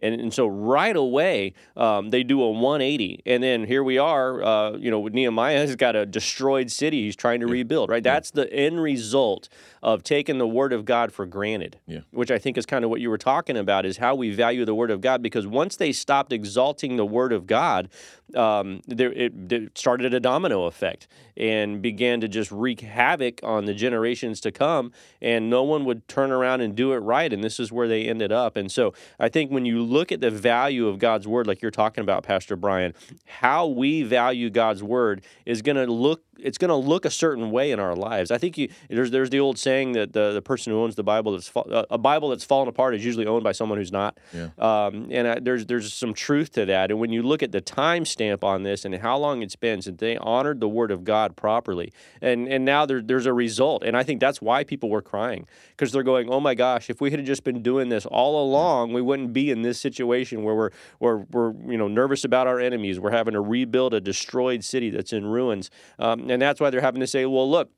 And 0.00 0.20
and 0.20 0.32
so 0.32 0.46
right 0.46 0.96
away, 0.96 1.54
um, 1.76 2.10
they 2.10 2.22
do 2.22 2.42
a 2.42 2.50
180. 2.50 3.22
And 3.26 3.42
then 3.42 3.64
here 3.64 3.82
we 3.82 3.98
are. 3.98 4.42
Uh, 4.42 4.72
you 4.76 4.90
know, 4.90 5.06
Nehemiah 5.08 5.58
has 5.58 5.76
got 5.76 5.96
a 5.96 6.06
destroyed 6.06 6.70
city. 6.70 7.02
He's 7.02 7.16
trying 7.16 7.40
to 7.40 7.46
rebuild. 7.46 7.90
Right. 7.90 8.02
That's 8.02 8.30
the 8.30 8.52
end 8.52 8.80
result 8.80 9.07
result 9.08 9.48
of 9.82 10.02
taking 10.02 10.38
the 10.38 10.46
word 10.48 10.72
of 10.72 10.84
God 10.84 11.12
for 11.12 11.26
granted 11.26 11.78
Yeah. 11.86 12.00
which 12.10 12.30
I 12.30 12.38
think 12.38 12.56
is 12.58 12.66
kind 12.66 12.84
of 12.84 12.90
what 12.90 13.00
you 13.00 13.10
were 13.10 13.18
talking 13.18 13.56
about, 13.56 13.86
is 13.86 13.98
how 13.98 14.14
we 14.14 14.30
value 14.30 14.64
the 14.64 14.74
Word 14.74 14.90
of 14.90 15.00
God. 15.00 15.22
Because 15.22 15.46
once 15.46 15.76
they 15.76 15.92
stopped 15.92 16.32
exalting 16.32 16.96
the 16.96 17.06
Word 17.06 17.32
of 17.32 17.46
God, 17.46 17.88
um, 18.34 18.80
there, 18.86 19.12
it, 19.12 19.52
it 19.52 19.78
started 19.78 20.12
a 20.12 20.20
domino 20.20 20.64
effect 20.64 21.08
and 21.36 21.80
began 21.80 22.20
to 22.20 22.28
just 22.28 22.50
wreak 22.50 22.80
havoc 22.80 23.40
on 23.42 23.64
the 23.64 23.74
generations 23.74 24.40
to 24.40 24.50
come. 24.50 24.92
And 25.22 25.48
no 25.48 25.62
one 25.62 25.84
would 25.84 26.06
turn 26.08 26.30
around 26.30 26.60
and 26.60 26.74
do 26.74 26.92
it 26.92 26.98
right. 26.98 27.32
And 27.32 27.42
this 27.42 27.60
is 27.60 27.70
where 27.72 27.88
they 27.88 28.04
ended 28.04 28.32
up. 28.32 28.56
And 28.56 28.70
so 28.70 28.92
I 29.18 29.28
think 29.28 29.50
when 29.50 29.64
you 29.64 29.82
look 29.82 30.10
at 30.12 30.20
the 30.20 30.30
value 30.30 30.88
of 30.88 30.98
God's 30.98 31.26
Word, 31.28 31.46
like 31.46 31.62
you're 31.62 31.70
talking 31.70 32.02
about, 32.02 32.22
Pastor 32.22 32.56
Brian, 32.56 32.94
how 33.26 33.66
we 33.66 34.02
value 34.02 34.50
God's 34.50 34.82
Word 34.82 35.24
is 35.46 35.62
going 35.62 35.76
to 35.76 35.90
look 35.90 36.22
it's 36.40 36.56
going 36.56 36.68
to 36.68 36.76
look 36.76 37.04
a 37.04 37.10
certain 37.10 37.50
way 37.50 37.72
in 37.72 37.80
our 37.80 37.96
lives. 37.96 38.30
I 38.30 38.38
think 38.38 38.56
you 38.56 38.68
there's 38.88 39.10
there's 39.10 39.30
the 39.30 39.40
old 39.40 39.58
saying 39.68 39.92
that 39.92 40.14
the, 40.14 40.32
the 40.32 40.40
person 40.40 40.72
who 40.72 40.82
owns 40.82 40.94
the 40.94 41.02
Bible 41.02 41.32
that's 41.32 41.48
fa- 41.48 41.86
a 41.90 41.98
Bible 41.98 42.30
that's 42.30 42.44
fallen 42.44 42.68
apart 42.68 42.94
is 42.94 43.04
usually 43.04 43.26
owned 43.26 43.44
by 43.44 43.52
someone 43.52 43.76
who's 43.76 43.92
not. 43.92 44.18
Yeah. 44.32 44.48
Um, 44.58 45.08
and 45.10 45.28
I, 45.28 45.38
there's 45.40 45.66
there's 45.66 45.92
some 45.92 46.14
truth 46.14 46.52
to 46.52 46.64
that. 46.64 46.90
And 46.90 46.98
when 46.98 47.12
you 47.12 47.22
look 47.22 47.42
at 47.42 47.52
the 47.52 47.60
time 47.60 48.06
stamp 48.06 48.42
on 48.42 48.62
this 48.62 48.86
and 48.86 48.94
how 48.94 49.18
long 49.18 49.42
it's 49.42 49.56
been 49.56 49.82
since 49.82 50.00
they 50.00 50.16
honored 50.16 50.60
the 50.60 50.68
Word 50.68 50.90
of 50.90 51.04
God 51.04 51.36
properly, 51.36 51.92
and 52.22 52.48
and 52.48 52.64
now 52.64 52.86
there, 52.86 53.02
there's 53.02 53.26
a 53.26 53.32
result. 53.34 53.82
And 53.82 53.94
I 53.94 54.02
think 54.02 54.20
that's 54.20 54.40
why 54.40 54.64
people 54.64 54.88
were 54.88 55.02
crying 55.02 55.46
because 55.70 55.92
they're 55.92 56.02
going, 56.02 56.30
oh 56.30 56.40
my 56.40 56.54
gosh, 56.54 56.88
if 56.88 57.00
we 57.00 57.10
had 57.10 57.24
just 57.26 57.44
been 57.44 57.62
doing 57.62 57.90
this 57.90 58.06
all 58.06 58.42
along, 58.42 58.94
we 58.94 59.02
wouldn't 59.02 59.34
be 59.34 59.50
in 59.50 59.60
this 59.60 59.78
situation 59.78 60.44
where 60.44 60.54
we're 60.54 60.70
we're, 60.98 61.18
we're 61.30 61.52
you 61.70 61.76
know 61.76 61.88
nervous 61.88 62.24
about 62.24 62.46
our 62.46 62.58
enemies. 62.58 62.98
We're 62.98 63.10
having 63.10 63.34
to 63.34 63.42
rebuild 63.42 63.92
a 63.92 64.00
destroyed 64.00 64.64
city 64.64 64.88
that's 64.88 65.12
in 65.12 65.26
ruins, 65.26 65.70
um, 65.98 66.30
and 66.30 66.40
that's 66.40 66.58
why 66.58 66.70
they're 66.70 66.80
having 66.80 67.00
to 67.00 67.06
say, 67.06 67.26
well, 67.26 67.48
look 67.50 67.70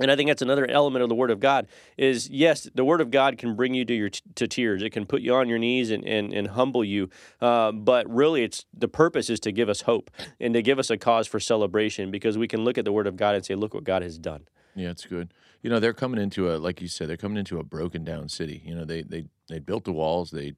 and 0.00 0.10
I 0.10 0.16
think 0.16 0.28
that's 0.28 0.42
another 0.42 0.66
element 0.66 1.02
of 1.02 1.08
the 1.08 1.14
Word 1.14 1.30
of 1.30 1.40
God 1.40 1.66
is 1.96 2.28
yes, 2.30 2.68
the 2.74 2.84
Word 2.84 3.00
of 3.00 3.10
God 3.10 3.38
can 3.38 3.54
bring 3.56 3.74
you 3.74 3.84
to 3.84 3.94
your 3.94 4.10
to 4.34 4.48
tears. 4.48 4.82
It 4.82 4.90
can 4.90 5.06
put 5.06 5.22
you 5.22 5.34
on 5.34 5.48
your 5.48 5.58
knees 5.58 5.90
and 5.90 6.04
and, 6.04 6.32
and 6.32 6.48
humble 6.48 6.84
you. 6.84 7.10
Uh, 7.40 7.72
but 7.72 8.08
really, 8.08 8.42
it's 8.42 8.64
the 8.76 8.88
purpose 8.88 9.30
is 9.30 9.40
to 9.40 9.52
give 9.52 9.68
us 9.68 9.82
hope 9.82 10.10
and 10.40 10.54
to 10.54 10.62
give 10.62 10.78
us 10.78 10.90
a 10.90 10.96
cause 10.96 11.26
for 11.26 11.40
celebration 11.40 12.10
because 12.10 12.38
we 12.38 12.48
can 12.48 12.64
look 12.64 12.78
at 12.78 12.84
the 12.84 12.92
Word 12.92 13.06
of 13.06 13.16
God 13.16 13.34
and 13.34 13.44
say, 13.44 13.54
look 13.54 13.74
what 13.74 13.84
God 13.84 14.02
has 14.02 14.18
done. 14.18 14.48
Yeah, 14.74 14.90
it's 14.90 15.04
good. 15.04 15.32
You 15.62 15.70
know, 15.70 15.80
they're 15.80 15.92
coming 15.92 16.20
into 16.20 16.52
a 16.52 16.58
like 16.58 16.80
you 16.80 16.88
said, 16.88 17.08
they're 17.08 17.16
coming 17.16 17.38
into 17.38 17.58
a 17.58 17.64
broken 17.64 18.04
down 18.04 18.28
city. 18.28 18.62
You 18.64 18.74
know, 18.74 18.84
they 18.84 19.02
they 19.02 19.26
they 19.48 19.58
built 19.58 19.84
the 19.84 19.92
walls. 19.92 20.30
They 20.30 20.54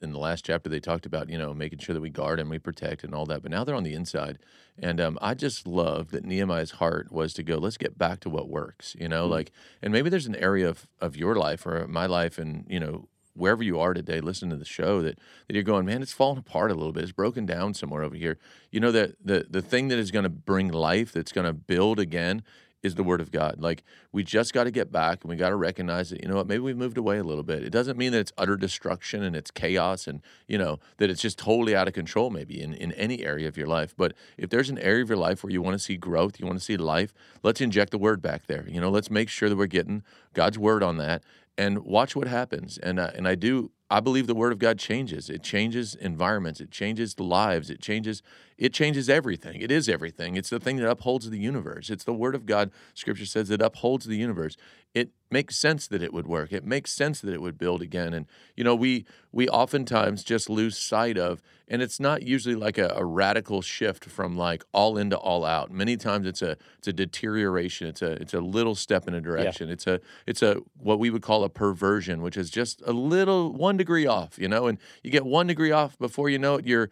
in 0.00 0.12
the 0.12 0.18
last 0.18 0.44
chapter 0.44 0.68
they 0.68 0.80
talked 0.80 1.06
about 1.06 1.28
you 1.28 1.38
know 1.38 1.52
making 1.54 1.78
sure 1.78 1.94
that 1.94 2.00
we 2.00 2.10
guard 2.10 2.40
and 2.40 2.50
we 2.50 2.58
protect 2.58 3.04
and 3.04 3.14
all 3.14 3.26
that 3.26 3.42
but 3.42 3.50
now 3.50 3.64
they're 3.64 3.74
on 3.74 3.84
the 3.84 3.94
inside. 3.94 4.38
And 4.82 5.00
um, 5.00 5.18
i 5.20 5.34
just 5.34 5.66
love 5.66 6.10
that 6.10 6.24
nehemiah's 6.24 6.72
heart 6.72 7.12
was 7.12 7.34
to 7.34 7.42
go 7.42 7.58
let's 7.58 7.76
get 7.76 7.98
back 7.98 8.20
to 8.20 8.30
what 8.30 8.48
works 8.48 8.96
you 8.98 9.08
know 9.08 9.24
mm-hmm. 9.24 9.32
like 9.32 9.52
and 9.82 9.92
maybe 9.92 10.08
there's 10.08 10.26
an 10.26 10.36
area 10.36 10.68
of, 10.68 10.86
of 11.00 11.16
your 11.16 11.36
life 11.36 11.66
or 11.66 11.86
my 11.86 12.06
life 12.06 12.38
and 12.38 12.64
you 12.68 12.80
know 12.80 13.08
wherever 13.34 13.62
you 13.62 13.78
are 13.78 13.94
today 13.94 14.20
listening 14.20 14.50
to 14.50 14.56
the 14.56 14.64
show 14.64 15.02
that, 15.02 15.18
that 15.46 15.54
you're 15.54 15.62
going 15.62 15.86
man 15.86 16.02
it's 16.02 16.12
falling 16.12 16.38
apart 16.38 16.70
a 16.70 16.74
little 16.74 16.92
bit. 16.92 17.02
It's 17.02 17.12
broken 17.12 17.46
down 17.46 17.74
somewhere 17.74 18.02
over 18.02 18.16
here. 18.16 18.38
You 18.70 18.80
know 18.80 18.92
that 18.92 19.16
the, 19.24 19.46
the 19.48 19.62
thing 19.62 19.88
that 19.88 19.98
is 19.98 20.10
going 20.10 20.24
to 20.24 20.28
bring 20.28 20.68
life 20.68 21.12
that's 21.12 21.32
going 21.32 21.46
to 21.46 21.52
build 21.52 21.98
again 21.98 22.42
is 22.82 22.94
the 22.94 23.02
word 23.02 23.20
of 23.20 23.30
God. 23.30 23.56
Like 23.58 23.82
we 24.12 24.24
just 24.24 24.52
got 24.52 24.64
to 24.64 24.70
get 24.70 24.90
back 24.90 25.22
and 25.22 25.30
we 25.30 25.36
got 25.36 25.50
to 25.50 25.56
recognize 25.56 26.10
that, 26.10 26.22
you 26.22 26.28
know 26.28 26.36
what, 26.36 26.46
maybe 26.46 26.60
we've 26.60 26.76
moved 26.76 26.98
away 26.98 27.18
a 27.18 27.24
little 27.24 27.42
bit. 27.42 27.62
It 27.62 27.70
doesn't 27.70 27.98
mean 27.98 28.12
that 28.12 28.20
it's 28.20 28.32
utter 28.38 28.56
destruction 28.56 29.22
and 29.22 29.36
it's 29.36 29.50
chaos 29.50 30.06
and, 30.06 30.22
you 30.48 30.58
know, 30.58 30.78
that 30.96 31.10
it's 31.10 31.20
just 31.20 31.38
totally 31.38 31.76
out 31.76 31.88
of 31.88 31.94
control 31.94 32.30
maybe 32.30 32.60
in, 32.60 32.74
in 32.74 32.92
any 32.92 33.24
area 33.24 33.48
of 33.48 33.56
your 33.56 33.66
life. 33.66 33.94
But 33.96 34.14
if 34.38 34.50
there's 34.50 34.70
an 34.70 34.78
area 34.78 35.02
of 35.02 35.08
your 35.08 35.18
life 35.18 35.42
where 35.42 35.52
you 35.52 35.62
want 35.62 35.74
to 35.74 35.78
see 35.78 35.96
growth, 35.96 36.40
you 36.40 36.46
want 36.46 36.58
to 36.58 36.64
see 36.64 36.76
life, 36.76 37.12
let's 37.42 37.60
inject 37.60 37.90
the 37.90 37.98
word 37.98 38.22
back 38.22 38.46
there. 38.46 38.66
You 38.68 38.80
know, 38.80 38.90
let's 38.90 39.10
make 39.10 39.28
sure 39.28 39.48
that 39.48 39.56
we're 39.56 39.66
getting 39.66 40.02
God's 40.32 40.58
word 40.58 40.82
on 40.82 40.96
that 40.98 41.22
and 41.58 41.80
watch 41.80 42.16
what 42.16 42.26
happens. 42.26 42.78
And 42.78 42.98
uh, 42.98 43.10
and 43.14 43.28
I 43.28 43.34
do 43.34 43.70
I 43.92 43.98
believe 43.98 44.28
the 44.28 44.36
word 44.36 44.52
of 44.52 44.60
God 44.60 44.78
changes. 44.78 45.28
It 45.28 45.42
changes 45.42 45.96
environments. 45.96 46.60
It 46.60 46.70
changes 46.70 47.18
lives. 47.18 47.70
It 47.70 47.80
changes 47.80 48.22
it 48.56 48.74
changes 48.74 49.08
everything. 49.08 49.62
It 49.62 49.70
is 49.70 49.88
everything. 49.88 50.36
It's 50.36 50.50
the 50.50 50.60
thing 50.60 50.76
that 50.76 50.88
upholds 50.88 51.28
the 51.28 51.38
universe. 51.38 51.88
It's 51.88 52.04
the 52.04 52.12
word 52.12 52.34
of 52.34 52.44
God. 52.44 52.70
Scripture 52.92 53.24
says 53.24 53.50
it 53.50 53.62
upholds 53.62 54.04
the 54.04 54.18
universe. 54.18 54.58
It 54.94 55.10
makes 55.30 55.56
sense 55.56 55.86
that 55.86 56.02
it 56.02 56.12
would 56.12 56.26
work. 56.26 56.52
It 56.52 56.64
makes 56.64 56.92
sense 56.92 57.20
that 57.20 57.32
it 57.32 57.40
would 57.40 57.56
build 57.56 57.80
again. 57.80 58.12
And 58.12 58.26
you 58.56 58.64
know, 58.64 58.74
we 58.74 59.04
we 59.30 59.48
oftentimes 59.48 60.24
just 60.24 60.50
lose 60.50 60.76
sight 60.76 61.16
of, 61.16 61.40
and 61.68 61.80
it's 61.80 62.00
not 62.00 62.22
usually 62.22 62.56
like 62.56 62.76
a, 62.76 62.92
a 62.96 63.04
radical 63.04 63.62
shift 63.62 64.04
from 64.06 64.36
like 64.36 64.64
all 64.72 64.98
into 64.98 65.16
all 65.16 65.44
out. 65.44 65.70
Many 65.70 65.96
times 65.96 66.26
it's 66.26 66.42
a 66.42 66.56
it's 66.78 66.88
a 66.88 66.92
deterioration. 66.92 67.86
It's 67.86 68.02
a 68.02 68.12
it's 68.12 68.34
a 68.34 68.40
little 68.40 68.74
step 68.74 69.06
in 69.06 69.14
a 69.14 69.20
direction. 69.20 69.68
Yeah. 69.68 69.74
It's 69.74 69.86
a 69.86 70.00
it's 70.26 70.42
a 70.42 70.56
what 70.76 70.98
we 70.98 71.10
would 71.10 71.22
call 71.22 71.44
a 71.44 71.48
perversion, 71.48 72.22
which 72.22 72.36
is 72.36 72.50
just 72.50 72.82
a 72.84 72.92
little 72.92 73.52
one 73.52 73.76
degree 73.76 74.06
off, 74.06 74.38
you 74.38 74.48
know, 74.48 74.66
and 74.66 74.78
you 75.04 75.10
get 75.10 75.24
one 75.24 75.46
degree 75.46 75.70
off 75.70 75.96
before 75.98 76.28
you 76.28 76.38
know 76.38 76.56
it, 76.56 76.66
you're 76.66 76.90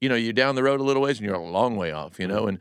you 0.00 0.08
know, 0.08 0.14
you're 0.14 0.32
down 0.32 0.54
the 0.54 0.62
road 0.62 0.80
a 0.80 0.82
little 0.82 1.02
ways 1.02 1.18
and 1.18 1.26
you're 1.26 1.36
a 1.36 1.44
long 1.44 1.76
way 1.76 1.92
off, 1.92 2.18
you 2.18 2.26
know, 2.26 2.42
mm-hmm. 2.42 2.48
and 2.48 2.60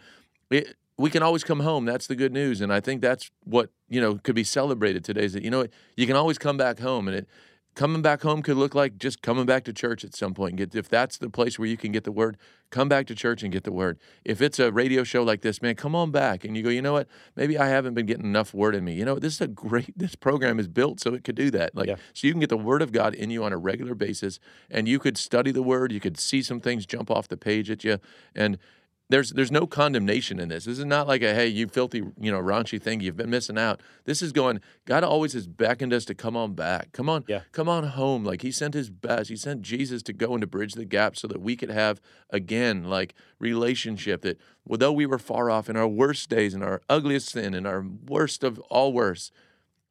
it, 0.51 0.75
we 0.99 1.09
can 1.09 1.23
always 1.23 1.45
come 1.45 1.61
home. 1.61 1.85
That's 1.85 2.07
the 2.07 2.15
good 2.15 2.33
news. 2.33 2.59
And 2.59 2.73
I 2.73 2.81
think 2.81 3.01
that's 3.01 3.31
what, 3.45 3.69
you 3.87 4.01
know, 4.01 4.15
could 4.15 4.35
be 4.35 4.43
celebrated 4.43 5.05
today 5.05 5.23
is 5.23 5.33
that, 5.33 5.43
you 5.43 5.49
know, 5.49 5.65
you 5.95 6.05
can 6.05 6.17
always 6.17 6.37
come 6.37 6.57
back 6.57 6.79
home. 6.79 7.07
And 7.07 7.15
it, 7.15 7.27
coming 7.73 8.01
back 8.01 8.21
home 8.21 8.41
could 8.41 8.57
look 8.57 8.75
like 8.75 8.97
just 8.97 9.21
coming 9.21 9.45
back 9.45 9.63
to 9.63 9.71
church 9.71 10.03
at 10.03 10.13
some 10.13 10.33
point. 10.33 10.57
Get 10.57 10.75
if 10.75 10.89
that's 10.89 11.17
the 11.17 11.29
place 11.29 11.57
where 11.57 11.69
you 11.69 11.77
can 11.77 11.93
get 11.93 12.03
the 12.03 12.11
word, 12.11 12.35
come 12.69 12.89
back 12.89 13.07
to 13.07 13.15
church 13.15 13.43
and 13.43 13.53
get 13.53 13.63
the 13.63 13.71
word. 13.71 13.97
If 14.25 14.41
it's 14.41 14.59
a 14.59 14.73
radio 14.73 15.05
show 15.05 15.23
like 15.23 15.39
this, 15.41 15.61
man, 15.61 15.75
come 15.75 15.95
on 15.95 16.11
back 16.11 16.43
and 16.43 16.57
you 16.57 16.63
go, 16.63 16.69
you 16.69 16.81
know 16.81 16.91
what? 16.91 17.07
Maybe 17.37 17.57
I 17.57 17.69
haven't 17.69 17.93
been 17.93 18.05
getting 18.05 18.25
enough 18.25 18.53
word 18.53 18.75
in 18.75 18.83
me. 18.83 18.95
You 18.95 19.05
know, 19.05 19.19
this 19.19 19.35
is 19.35 19.41
a 19.41 19.47
great 19.47 19.93
this 19.97 20.15
program 20.15 20.59
is 20.59 20.67
built 20.67 20.99
so 20.99 21.13
it 21.13 21.23
could 21.23 21.35
do 21.35 21.49
that. 21.51 21.73
Like 21.73 21.87
yeah. 21.87 21.95
so 22.13 22.27
you 22.27 22.33
can 22.33 22.41
get 22.41 22.49
the 22.49 22.57
word 22.57 22.81
of 22.81 22.91
God 22.91 23.13
in 23.13 23.29
you 23.29 23.45
on 23.45 23.53
a 23.53 23.57
regular 23.57 23.95
basis 23.95 24.37
and 24.69 24.85
you 24.85 24.99
could 24.99 25.17
study 25.17 25.51
the 25.51 25.63
word, 25.63 25.93
you 25.93 26.01
could 26.01 26.19
see 26.19 26.41
some 26.41 26.59
things 26.59 26.85
jump 26.85 27.09
off 27.09 27.29
the 27.29 27.37
page 27.37 27.71
at 27.71 27.85
you 27.85 27.99
and 28.35 28.57
there's 29.09 29.31
there's 29.31 29.51
no 29.51 29.65
condemnation 29.65 30.39
in 30.39 30.49
this. 30.49 30.65
This 30.65 30.77
is 30.77 30.85
not 30.85 31.07
like 31.07 31.23
a 31.23 31.33
hey, 31.33 31.47
you 31.47 31.67
filthy, 31.67 32.03
you 32.19 32.31
know, 32.31 32.39
raunchy 32.39 32.79
thing. 32.79 33.01
You've 33.01 33.17
been 33.17 33.29
missing 33.29 33.57
out. 33.57 33.81
This 34.05 34.21
is 34.21 34.31
going. 34.31 34.61
God 34.85 35.03
always 35.03 35.33
has 35.33 35.47
beckoned 35.47 35.93
us 35.93 36.05
to 36.05 36.15
come 36.15 36.37
on 36.37 36.53
back. 36.53 36.91
Come 36.91 37.09
on, 37.09 37.25
yeah. 37.27 37.41
come 37.51 37.67
on 37.67 37.85
home. 37.85 38.23
Like 38.23 38.43
He 38.43 38.51
sent 38.51 38.75
His 38.75 38.91
best. 38.91 39.29
He 39.29 39.35
sent 39.35 39.63
Jesus 39.63 40.03
to 40.03 40.13
go 40.13 40.33
and 40.33 40.41
to 40.41 40.47
bridge 40.47 40.73
the 40.73 40.85
gap 40.85 41.17
so 41.17 41.27
that 41.27 41.41
we 41.41 41.55
could 41.55 41.71
have 41.71 41.99
again 42.29 42.83
like 42.83 43.15
relationship. 43.39 44.21
That 44.21 44.39
although 44.69 44.93
we 44.93 45.07
were 45.07 45.19
far 45.19 45.49
off 45.49 45.69
in 45.69 45.75
our 45.75 45.87
worst 45.87 46.29
days, 46.29 46.53
in 46.53 46.61
our 46.61 46.81
ugliest 46.87 47.29
sin, 47.29 47.55
in 47.55 47.65
our 47.65 47.83
worst 48.07 48.43
of 48.43 48.59
all 48.69 48.93
worst, 48.93 49.33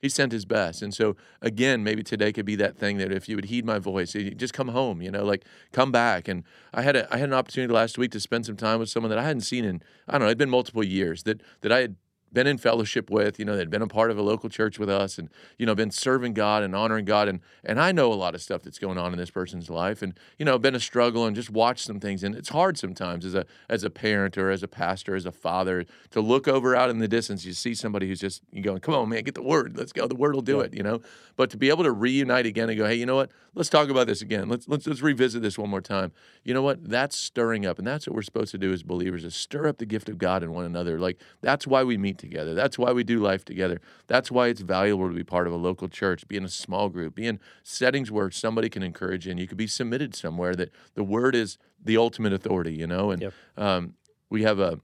he 0.00 0.08
sent 0.08 0.32
his 0.32 0.44
best. 0.44 0.82
And 0.82 0.94
so, 0.94 1.16
again, 1.42 1.82
maybe 1.82 2.02
today 2.02 2.32
could 2.32 2.46
be 2.46 2.56
that 2.56 2.76
thing 2.76 2.98
that 2.98 3.12
if 3.12 3.28
you 3.28 3.36
would 3.36 3.46
heed 3.46 3.64
my 3.64 3.78
voice, 3.78 4.14
eh, 4.14 4.30
just 4.30 4.54
come 4.54 4.68
home, 4.68 5.02
you 5.02 5.10
know, 5.10 5.24
like 5.24 5.44
come 5.72 5.90
back. 5.90 6.28
And 6.28 6.44
I 6.72 6.82
had 6.82 6.96
a, 6.96 7.12
I 7.12 7.18
had 7.18 7.28
an 7.28 7.34
opportunity 7.34 7.72
last 7.72 7.98
week 7.98 8.12
to 8.12 8.20
spend 8.20 8.46
some 8.46 8.56
time 8.56 8.78
with 8.78 8.88
someone 8.88 9.10
that 9.10 9.18
I 9.18 9.24
hadn't 9.24 9.42
seen 9.42 9.64
in, 9.64 9.82
I 10.06 10.12
don't 10.12 10.22
know, 10.22 10.26
it'd 10.26 10.38
been 10.38 10.50
multiple 10.50 10.84
years 10.84 11.24
that, 11.24 11.42
that 11.62 11.72
I 11.72 11.80
had 11.80 11.96
been 12.32 12.46
in 12.46 12.58
fellowship 12.58 13.10
with, 13.10 13.38
you 13.38 13.44
know, 13.44 13.56
they'd 13.56 13.70
been 13.70 13.82
a 13.82 13.86
part 13.86 14.10
of 14.10 14.18
a 14.18 14.22
local 14.22 14.48
church 14.48 14.78
with 14.78 14.90
us 14.90 15.18
and, 15.18 15.30
you 15.56 15.66
know, 15.66 15.74
been 15.74 15.90
serving 15.90 16.34
God 16.34 16.62
and 16.62 16.74
honoring 16.74 17.04
God. 17.04 17.28
And, 17.28 17.40
and 17.64 17.80
I 17.80 17.92
know 17.92 18.12
a 18.12 18.14
lot 18.14 18.34
of 18.34 18.42
stuff 18.42 18.62
that's 18.62 18.78
going 18.78 18.98
on 18.98 19.12
in 19.12 19.18
this 19.18 19.30
person's 19.30 19.70
life 19.70 20.02
and, 20.02 20.18
you 20.38 20.44
know, 20.44 20.58
been 20.58 20.74
a 20.74 20.80
struggle 20.80 21.26
and 21.26 21.34
just 21.34 21.50
watch 21.50 21.82
some 21.82 22.00
things. 22.00 22.22
And 22.22 22.34
it's 22.34 22.50
hard 22.50 22.78
sometimes 22.78 23.24
as 23.24 23.34
a, 23.34 23.46
as 23.68 23.84
a 23.84 23.90
parent 23.90 24.36
or 24.36 24.50
as 24.50 24.62
a 24.62 24.68
pastor, 24.68 25.14
as 25.14 25.26
a 25.26 25.32
father 25.32 25.84
to 26.10 26.20
look 26.20 26.48
over 26.48 26.76
out 26.76 26.90
in 26.90 26.98
the 26.98 27.08
distance. 27.08 27.44
You 27.44 27.52
see 27.52 27.74
somebody 27.74 28.08
who's 28.08 28.20
just 28.20 28.42
you 28.52 28.62
going, 28.62 28.80
come 28.80 28.94
on, 28.94 29.08
man, 29.08 29.22
get 29.22 29.34
the 29.34 29.42
word. 29.42 29.76
Let's 29.76 29.92
go. 29.92 30.06
The 30.06 30.14
word 30.14 30.34
will 30.34 30.42
do 30.42 30.58
yeah. 30.58 30.64
it, 30.64 30.74
you 30.74 30.82
know, 30.82 31.00
but 31.36 31.50
to 31.50 31.56
be 31.56 31.70
able 31.70 31.84
to 31.84 31.92
reunite 31.92 32.46
again 32.46 32.68
and 32.68 32.78
go, 32.78 32.86
Hey, 32.86 32.96
you 32.96 33.06
know 33.06 33.16
what? 33.16 33.30
Let's 33.54 33.68
talk 33.68 33.88
about 33.88 34.06
this 34.06 34.22
again. 34.22 34.48
Let's, 34.48 34.68
let's, 34.68 34.86
let's 34.86 35.02
revisit 35.02 35.42
this 35.42 35.58
one 35.58 35.70
more 35.70 35.80
time. 35.80 36.12
You 36.44 36.54
know 36.54 36.62
what? 36.62 36.88
That's 36.88 37.16
stirring 37.16 37.66
up. 37.66 37.78
And 37.78 37.86
that's 37.86 38.06
what 38.06 38.14
we're 38.14 38.22
supposed 38.22 38.52
to 38.52 38.58
do 38.58 38.72
as 38.72 38.82
believers 38.82 39.24
is 39.24 39.34
stir 39.34 39.66
up 39.66 39.78
the 39.78 39.86
gift 39.86 40.08
of 40.08 40.18
God 40.18 40.42
in 40.42 40.52
one 40.52 40.64
another. 40.64 40.98
Like 40.98 41.20
that's 41.40 41.66
why 41.66 41.82
we 41.82 41.96
meet 41.96 42.17
together. 42.18 42.54
That's 42.54 42.78
why 42.78 42.92
we 42.92 43.04
do 43.04 43.20
life 43.20 43.44
together. 43.44 43.80
That's 44.06 44.30
why 44.30 44.48
it's 44.48 44.60
valuable 44.60 45.08
to 45.08 45.14
be 45.14 45.24
part 45.24 45.46
of 45.46 45.52
a 45.52 45.56
local 45.56 45.88
church, 45.88 46.28
be 46.28 46.36
in 46.36 46.44
a 46.44 46.48
small 46.48 46.88
group, 46.88 47.14
be 47.14 47.26
in 47.26 47.40
settings 47.62 48.10
where 48.10 48.30
somebody 48.30 48.68
can 48.68 48.82
encourage 48.82 49.26
you 49.26 49.30
and 49.30 49.40
you 49.40 49.46
could 49.46 49.58
be 49.58 49.66
submitted 49.66 50.14
somewhere 50.14 50.54
that 50.54 50.70
the 50.94 51.04
word 51.04 51.34
is 51.34 51.58
the 51.82 51.96
ultimate 51.96 52.32
authority, 52.32 52.74
you 52.74 52.86
know? 52.86 53.10
And 53.10 53.22
yep. 53.22 53.32
um, 53.56 53.94
we 54.28 54.42
have 54.42 54.58
a 54.58 54.80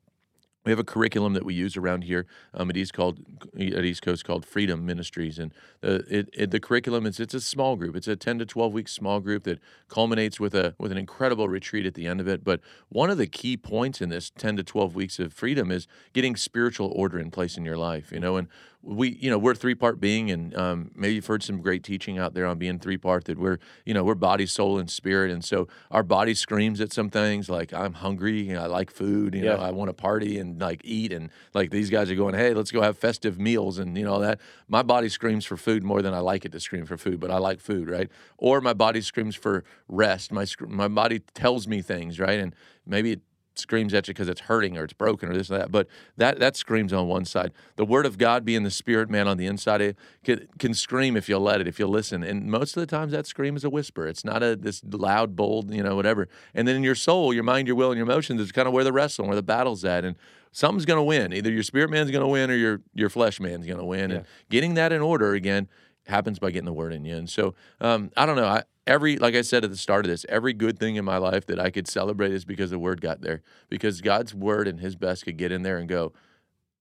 we 0.65 0.71
have 0.71 0.79
a 0.79 0.85
curriculum 0.85 1.35
that 1.35 1.45
we 1.45 1.55
use 1.55 1.77
around 1.77 2.05
here 2.05 2.27
um, 2.55 2.71
at 2.71 2.77
East 2.77 2.95
called 2.95 3.21
at 3.55 3.85
East 3.85 4.03
Coast 4.03 4.25
called 4.25 4.47
Freedom 4.47 4.85
Ministries, 4.85 5.39
and 5.39 5.53
the 5.81 6.05
it, 6.09 6.31
it, 6.33 6.51
the 6.51 6.61
curriculum 6.61 7.07
is 7.07 7.21
it's 7.21 7.35
a 7.35 7.41
small 7.41 7.77
group. 7.77 7.95
It's 7.97 8.09
a 8.09 8.17
ten 8.17 8.39
to 8.39 8.47
twelve 8.47 8.73
week 8.73 8.89
small 8.89 9.21
group 9.21 9.45
that 9.45 9.61
culminates 9.89 10.41
with 10.41 10.55
a 10.55 10.75
with 10.79 10.91
an 10.91 10.99
incredible 10.99 11.49
retreat 11.49 11.87
at 11.87 11.95
the 11.95 12.07
end 12.07 12.21
of 12.21 12.29
it. 12.29 12.45
But 12.45 12.61
one 12.89 13.11
of 13.11 13.19
the 13.19 13.27
key 13.27 13.57
points 13.57 14.01
in 14.01 14.09
this 14.09 14.31
ten 14.31 14.57
to 14.57 14.63
twelve 14.63 14.95
weeks 14.95 15.19
of 15.19 15.33
freedom 15.33 15.71
is 15.71 15.87
getting 16.13 16.37
spiritual 16.37 16.93
order 16.95 17.19
in 17.19 17.31
place 17.31 17.57
in 17.57 17.65
your 17.65 17.77
life. 17.77 18.11
You 18.11 18.21
know, 18.21 18.37
and 18.37 18.49
we 18.85 19.17
you 19.21 19.31
know 19.31 19.39
we're 19.39 19.55
three 19.55 19.75
part 19.75 20.01
being 20.01 20.31
and 20.31 20.55
um, 20.57 20.91
maybe 20.95 21.15
you've 21.15 21.27
heard 21.27 21.43
some 21.43 21.61
great 21.61 21.83
teaching 21.83 22.19
out 22.19 22.35
there 22.35 22.47
on 22.47 22.59
being 22.59 22.79
three 22.79 22.99
part 22.99 23.25
that 23.25 23.39
we're 23.39 23.59
you 23.87 23.95
know 23.95 24.05
we're 24.05 24.15
body 24.15 24.47
soul 24.47 24.79
and 24.79 24.91
spirit 24.91 25.31
and 25.31 25.45
so 25.45 25.67
our 25.91 26.03
body 26.03 26.35
screams 26.35 26.81
at 26.81 26.93
some 26.93 27.09
things 27.09 27.49
like 27.49 27.73
i'm 27.73 27.95
hungry 27.95 28.43
you 28.43 28.55
know, 28.55 28.63
i 28.63 28.67
like 28.67 28.91
food 28.91 29.35
you 29.35 29.43
yeah. 29.43 29.55
know 29.55 29.63
i 29.63 29.71
want 29.71 29.89
to 29.89 29.95
party 29.95 30.39
and 30.39 30.61
like 30.61 30.81
eat 30.85 31.13
and 31.13 31.31
like 31.55 31.71
these 31.71 31.89
guys 31.89 32.11
are 32.11 32.15
going 32.15 32.35
hey 32.35 32.53
let's 32.53 32.71
go 32.71 32.83
have 32.83 32.99
festive 32.99 33.39
meals 33.39 33.79
and 33.79 33.97
you 33.97 34.05
know 34.05 34.21
that. 34.21 34.41
My 34.69 34.83
body 34.83 35.09
screams 35.09 35.45
for 35.45 35.57
food 35.57 35.83
more 35.83 36.03
than 36.03 36.13
i 36.13 36.19
like 36.19 36.45
it 36.45 36.53
to 36.53 36.61
scream 36.61 36.85
for 36.85 36.97
food 36.97 37.21
but 37.21 37.31
i 37.31 37.39
like 37.39 37.61
food 37.61 37.89
right? 37.95 38.11
Or 38.39 38.61
my 38.61 38.73
body 38.75 39.01
screams 39.01 39.37
for 39.37 39.65
rest. 39.89 40.33
My 40.33 40.47
my 40.67 40.89
body 40.89 41.21
tells 41.21 41.67
me 41.67 41.83
things 41.83 42.19
right? 42.19 42.39
And 42.39 42.55
maybe 42.87 43.13
it 43.13 43.21
screams 43.59 43.95
at 43.95 44.09
you 44.09 44.15
because 44.15 44.29
it's 44.29 44.43
hurting 44.43 44.77
or 44.77 44.85
it's 44.85 44.93
broken 44.93 45.29
or 45.29 45.35
this 45.35 45.51
or 45.51 45.59
that. 45.59 45.71
But 45.71 45.87
that 46.17 46.39
that 46.39 46.57
screams 46.57 46.93
on 46.93 47.07
one 47.07 47.25
side. 47.25 47.53
The 47.77 47.85
word 47.85 48.07
of 48.07 48.19
God 48.19 48.45
being 48.45 48.63
the 48.63 48.71
spirit 48.71 49.11
man 49.11 49.29
on 49.29 49.37
the 49.37 49.47
inside 49.47 49.81
you 49.81 49.95
can, 50.25 50.49
can 50.59 50.75
scream 50.75 51.17
if 51.17 51.29
you'll 51.29 51.41
let 51.41 51.61
it, 51.61 51.69
if 51.69 51.79
you'll 51.79 51.91
listen. 51.91 52.23
And 52.23 52.47
most 52.47 52.77
of 52.77 52.81
the 52.81 52.87
times 52.87 53.13
that 53.13 53.27
scream 53.27 53.57
is 53.57 53.65
a 53.65 53.71
whisper. 53.71 54.07
It's 54.07 54.25
not 54.25 54.43
a 54.43 54.57
this 54.57 54.83
loud, 54.85 55.37
bold, 55.37 55.73
you 55.73 55.83
know, 55.83 55.97
whatever. 55.97 56.29
And 56.55 56.67
then 56.67 56.77
in 56.77 56.83
your 56.83 56.95
soul, 56.95 57.33
your 57.33 57.45
mind, 57.45 57.67
your 57.67 57.77
will, 57.77 57.91
and 57.91 57.99
your 57.99 58.07
emotions 58.07 58.41
is 58.41 58.53
kind 58.53 58.69
of 58.69 58.75
where 58.75 58.85
the 58.85 58.93
wrestle, 58.93 59.27
where 59.27 59.37
the 59.37 59.43
battle's 59.43 59.85
at. 59.85 60.05
And 60.05 60.17
something's 60.53 60.85
going 60.85 60.99
to 60.99 61.03
win. 61.03 61.33
Either 61.33 61.51
your 61.51 61.63
spirit 61.63 61.91
man's 61.91 62.11
going 62.11 62.23
to 62.23 62.29
win 62.29 62.51
or 62.51 62.57
your 62.57 62.81
your 62.95 63.11
flesh 63.11 63.41
man's 63.41 63.67
going 63.67 63.79
to 63.79 63.85
win. 63.85 64.11
And 64.11 64.27
getting 64.51 64.75
that 64.75 64.93
in 64.93 65.03
order 65.03 65.35
again 65.35 65.69
happens 66.07 66.39
by 66.39 66.51
getting 66.51 66.67
the 66.67 66.73
word 66.73 66.93
in 66.93 67.05
you. 67.05 67.17
And 67.17 67.29
so 67.29 67.55
um, 67.81 68.11
I 68.17 68.27
don't 68.27 68.37
know. 68.37 68.47
I, 68.47 68.63
every 68.87 69.17
like 69.17 69.35
I 69.35 69.43
said 69.43 69.65
at 69.65 69.71
the 69.71 69.77
start 69.77 70.05
of 70.05 70.11
this, 70.11 70.27
every 70.29 70.53
good 70.53 70.79
thing 70.79 70.97
in 70.97 71.05
my 71.05 71.17
life 71.17 71.47
that 71.47 71.59
I 71.59 71.71
could 71.71 71.89
celebrate 71.89 72.33
is 72.33 72.45
because 72.45 72.71
the 72.71 72.79
word 72.79 73.01
got 73.01 73.21
there. 73.21 73.43
Because 73.69 74.01
God's 74.01 74.35
word 74.35 74.69
and 74.69 74.81
His 74.81 74.97
best 74.97 75.25
could 75.25 75.37
get 75.37 75.53
in 75.53 75.63
there 75.63 75.79
and 75.79 75.89
go. 75.89 76.13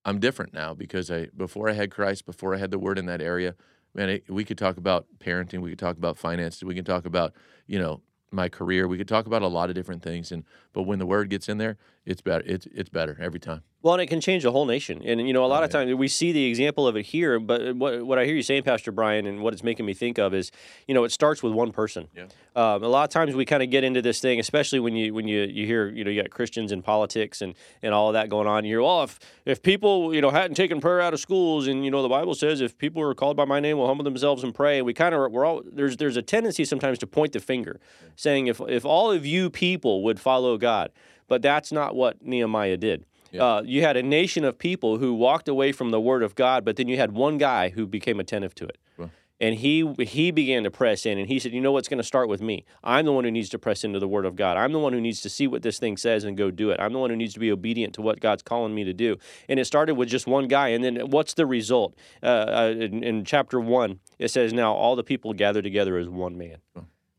I'm 0.06 0.20
different 0.20 0.54
now 0.54 0.74
because 0.74 1.10
I 1.10 1.28
before 1.36 1.70
I 1.70 1.74
had 1.74 1.92
Christ, 1.92 2.26
before 2.26 2.54
I 2.54 2.58
had 2.58 2.72
the 2.72 2.80
word 2.80 2.98
in 3.00 3.06
that 3.06 3.22
area. 3.22 3.56
Man, 3.96 4.10
it, 4.10 4.30
we 4.30 4.44
could 4.44 4.58
talk 4.58 4.78
about 4.78 5.06
parenting, 5.20 5.62
we 5.62 5.70
could 5.70 5.80
talk 5.80 5.98
about 5.98 6.18
finances, 6.18 6.63
we 6.63 6.76
can 6.76 6.84
talk 6.84 7.06
about 7.06 7.34
you 7.68 7.80
know 7.80 8.02
my 8.32 8.50
career, 8.50 8.88
we 8.88 8.98
could 8.98 9.08
talk 9.08 9.28
about 9.28 9.44
a 9.44 9.48
lot 9.48 9.70
of 9.70 9.76
different 9.76 10.02
things. 10.02 10.32
And 10.32 10.44
but 10.74 10.84
when 10.84 11.00
the 11.00 11.06
word 11.06 11.30
gets 11.30 11.48
in 11.48 11.58
there, 11.58 11.78
it's 12.06 12.22
better. 12.22 12.44
It's 12.46 12.68
it's 12.74 12.90
better 12.90 13.18
every 13.22 13.40
time. 13.40 13.62
Well, 13.82 13.94
and 13.96 14.02
it 14.02 14.08
can 14.08 14.22
change 14.22 14.44
the 14.44 14.52
whole 14.54 14.66
nation. 14.66 15.02
And, 15.04 15.28
you 15.28 15.34
know, 15.34 15.44
a 15.44 15.46
lot 15.48 15.62
Oh, 15.62 15.66
of 15.66 15.72
yeah. 15.74 15.80
times 15.80 15.96
we 15.96 16.08
see 16.08 16.32
the 16.32 16.46
example 16.46 16.88
of 16.88 16.96
it 16.96 17.06
here, 17.06 17.38
but 17.38 17.76
what, 17.76 18.06
what 18.06 18.18
I 18.18 18.24
hear 18.24 18.34
you 18.34 18.42
saying, 18.42 18.64
Pastor 18.64 18.94
Brian, 18.94 19.26
and 19.26 19.42
what 19.42 19.52
it's 19.54 19.62
making 19.62 19.86
me 19.86 19.94
think 19.94 20.18
of 20.18 20.34
is, 20.34 20.52
you 20.88 20.94
know, 20.94 21.04
it 21.04 21.12
starts 21.12 21.44
with 21.44 21.52
one 21.52 21.74
person. 21.74 22.08
Yeah. 22.16 22.28
Um, 22.56 22.82
a 22.82 22.88
lot 22.88 23.04
of 23.04 23.10
times 23.10 23.36
we 23.36 23.44
kind 23.44 23.62
of 23.62 23.70
get 23.70 23.84
into 23.84 24.02
this 24.02 24.22
thing, 24.22 24.40
especially 24.40 24.80
when 24.80 24.96
you 24.96 25.14
when 25.14 25.28
you, 25.28 25.42
you 25.42 25.66
hear, 25.66 25.90
you 25.90 26.06
know, 26.06 26.12
you 26.12 26.22
got 26.22 26.32
Christians 26.32 26.72
in 26.72 26.82
politics 26.82 27.42
and, 27.42 27.56
and 27.82 27.94
all 27.94 28.08
of 28.08 28.14
that 28.14 28.30
going 28.30 28.48
on. 28.48 28.64
You're, 28.64 28.82
well, 28.84 29.04
if, 29.04 29.20
if 29.44 29.62
people, 29.62 30.14
you 30.16 30.22
know, 30.22 30.30
hadn't 30.30 30.56
taken 30.56 30.80
prayer 30.80 31.02
out 31.02 31.14
of 31.14 31.20
schools 31.20 31.68
and, 31.68 31.84
you 31.84 31.92
know, 31.92 32.02
the 32.02 32.10
Bible 32.10 32.36
says 32.36 32.62
if 32.62 32.78
people 32.78 33.02
are 33.02 33.14
called 33.14 33.36
by 33.36 33.44
my 33.44 33.60
name 33.60 33.78
will 33.78 33.88
humble 33.88 34.06
themselves 34.06 34.44
and 34.46 34.56
pray, 34.56 34.82
we 34.82 34.94
kind 34.94 35.14
of, 35.14 35.30
we're 35.30 35.44
all, 35.46 35.62
there's, 35.66 35.98
there's 35.98 36.16
a 36.16 36.22
tendency 36.22 36.64
sometimes 36.64 37.00
to 37.00 37.08
point 37.08 37.34
the 37.34 37.42
finger 37.42 37.82
saying 38.16 38.48
if, 38.48 38.62
if 38.62 38.86
all 38.86 39.12
of 39.12 39.26
you 39.26 39.50
people 39.50 40.04
would 40.04 40.22
follow 40.22 40.58
God, 40.69 40.88
but 41.28 41.39
that's 41.41 41.71
not 41.71 41.89
what 42.02 42.13
Nehemiah 42.21 42.78
did. 42.78 43.06
Uh, 43.45 43.62
you 43.65 43.82
had 43.82 43.97
a 43.97 44.04
nation 44.04 44.43
of 44.45 44.54
people 44.69 44.91
who 44.99 45.13
walked 45.28 45.47
away 45.47 45.71
from 45.71 45.89
the 45.89 45.99
word 45.99 46.23
of 46.28 46.36
God, 46.36 46.63
but 46.65 46.76
then 46.78 46.88
you 46.88 46.97
had 46.97 47.12
one 47.13 47.38
guy 47.39 47.69
who 47.76 47.88
became 47.88 48.19
attentive 48.19 48.54
to 48.56 48.65
it. 48.65 48.78
Well. 48.97 49.10
And 49.39 49.56
he 49.56 49.73
he 50.17 50.32
began 50.32 50.63
to 50.63 50.71
press 50.71 51.06
in, 51.06 51.17
and 51.17 51.28
he 51.28 51.38
said, 51.39 51.52
"You 51.52 51.60
know 51.65 51.73
what's 51.76 51.89
going 51.89 52.04
to 52.06 52.10
start 52.13 52.28
with 52.30 52.41
me? 52.41 52.63
I'm 52.84 53.06
the 53.06 53.12
one 53.12 53.26
who 53.26 53.32
needs 53.32 53.49
to 53.49 53.60
press 53.60 53.84
into 53.84 53.99
the 53.99 54.08
Word 54.08 54.26
of 54.26 54.36
God. 54.36 54.56
I'm 54.56 54.71
the 54.71 54.80
one 54.80 54.93
who 54.93 55.02
needs 55.02 55.21
to 55.21 55.30
see 55.30 55.47
what 55.47 55.63
this 55.63 55.80
thing 55.80 55.97
says 55.97 56.23
and 56.23 56.38
go 56.38 56.52
do 56.52 56.69
it. 56.71 56.78
I'm 56.80 56.93
the 56.93 56.99
one 56.99 57.10
who 57.10 57.17
needs 57.17 57.34
to 57.34 57.39
be 57.39 57.52
obedient 57.52 57.93
to 57.95 58.02
what 58.02 58.21
God's 58.21 58.43
calling 58.43 58.73
me 58.73 58.84
to 58.86 58.93
do." 58.93 59.17
And 59.49 59.60
it 59.60 59.65
started 59.65 59.95
with 59.95 60.08
just 60.08 60.28
one 60.28 60.47
guy, 60.47 60.67
and 60.76 60.84
then 60.84 60.95
what's 61.10 61.34
the 61.34 61.45
result? 61.45 61.91
Uh, 62.21 62.45
uh, 62.60 62.73
in, 62.86 63.04
in 63.04 63.26
chapter 63.26 63.60
one, 63.60 63.99
it 64.19 64.30
says, 64.30 64.54
"Now 64.54 64.71
all 64.73 64.95
the 64.95 65.04
people 65.12 65.34
gathered 65.34 65.63
together 65.63 65.97
as 65.97 66.08
one 66.08 66.38
man." 66.38 66.58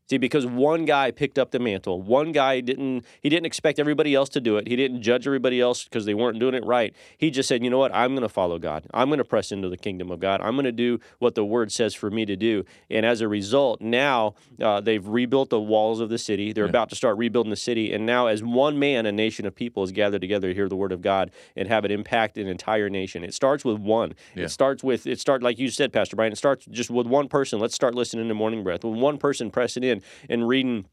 See, 0.07 0.19
because 0.19 0.45
one 0.45 0.85
guy 0.85 1.09
picked 1.09 1.39
up 1.39 1.49
the 1.49 1.57
mantle, 1.57 1.99
one 1.99 2.31
guy 2.31 2.59
didn't 2.59 3.05
he 3.21 3.29
didn't 3.29 3.47
expect 3.47 3.79
everybody 3.79 4.13
else 4.13 4.29
to 4.29 4.41
do 4.41 4.57
it. 4.57 4.67
He 4.67 4.75
didn't 4.75 5.01
judge 5.01 5.25
everybody 5.25 5.59
else 5.59 5.83
because 5.83 6.05
they 6.05 6.13
weren't 6.13 6.37
doing 6.37 6.53
it 6.53 6.63
right. 6.63 6.93
He 7.17 7.31
just 7.31 7.49
said, 7.49 7.63
"You 7.63 7.71
know 7.71 7.79
what? 7.79 7.93
I'm 7.93 8.11
going 8.11 8.21
to 8.21 8.29
follow 8.29 8.59
God. 8.59 8.85
I'm 8.93 9.09
going 9.09 9.17
to 9.17 9.25
press 9.25 9.51
into 9.51 9.67
the 9.67 9.77
kingdom 9.77 10.11
of 10.11 10.19
God. 10.19 10.41
I'm 10.41 10.53
going 10.53 10.65
to 10.65 10.71
do 10.71 10.99
what 11.17 11.33
the 11.33 11.43
word 11.43 11.71
says 11.71 11.95
for 11.95 12.11
me 12.11 12.23
to 12.25 12.35
do." 12.35 12.65
And 12.87 13.03
as 13.03 13.21
a 13.21 13.27
result, 13.27 13.81
now 13.81 14.35
uh, 14.61 14.79
they've 14.79 15.05
rebuilt 15.05 15.49
the 15.49 15.59
walls 15.59 15.99
of 15.99 16.09
the 16.09 16.19
city. 16.19 16.53
They're 16.53 16.65
about 16.65 16.89
to 16.89 16.95
start 16.95 17.17
rebuilding 17.17 17.49
the 17.49 17.55
city, 17.55 17.91
and 17.91 18.05
now 18.05 18.27
as 18.27 18.43
one 18.43 18.77
man, 18.77 19.07
a 19.07 19.11
nation 19.11 19.47
of 19.47 19.55
people 19.55 19.83
is 19.83 19.91
gathered 19.91 20.21
together 20.21 20.49
to 20.49 20.53
hear 20.53 20.69
the 20.69 20.75
word 20.75 20.91
of 20.91 21.01
God 21.01 21.31
and 21.55 21.67
have 21.67 21.83
it 21.83 21.89
impact 21.89 22.37
an 22.37 22.47
entire 22.47 22.91
nation. 22.91 23.23
It 23.23 23.33
starts 23.33 23.65
with 23.65 23.79
one. 23.79 24.13
Yeah. 24.35 24.43
It 24.43 24.49
starts 24.49 24.83
with 24.83 25.07
it 25.07 25.19
start 25.19 25.41
like 25.41 25.57
you 25.57 25.69
said, 25.69 25.91
Pastor 25.91 26.15
Brian. 26.15 26.31
It 26.31 26.37
starts 26.37 26.65
just 26.67 26.91
with 26.91 27.07
one 27.07 27.27
person. 27.27 27.59
Let's 27.59 27.73
start 27.73 27.95
listening 27.95 28.27
to 28.27 28.35
Morning 28.35 28.63
Breath. 28.63 28.83
With 28.83 28.99
one 28.99 29.17
person 29.17 29.49
pressing 29.49 29.83
in 29.83 29.94
and 30.29 30.47
reading 30.47 30.85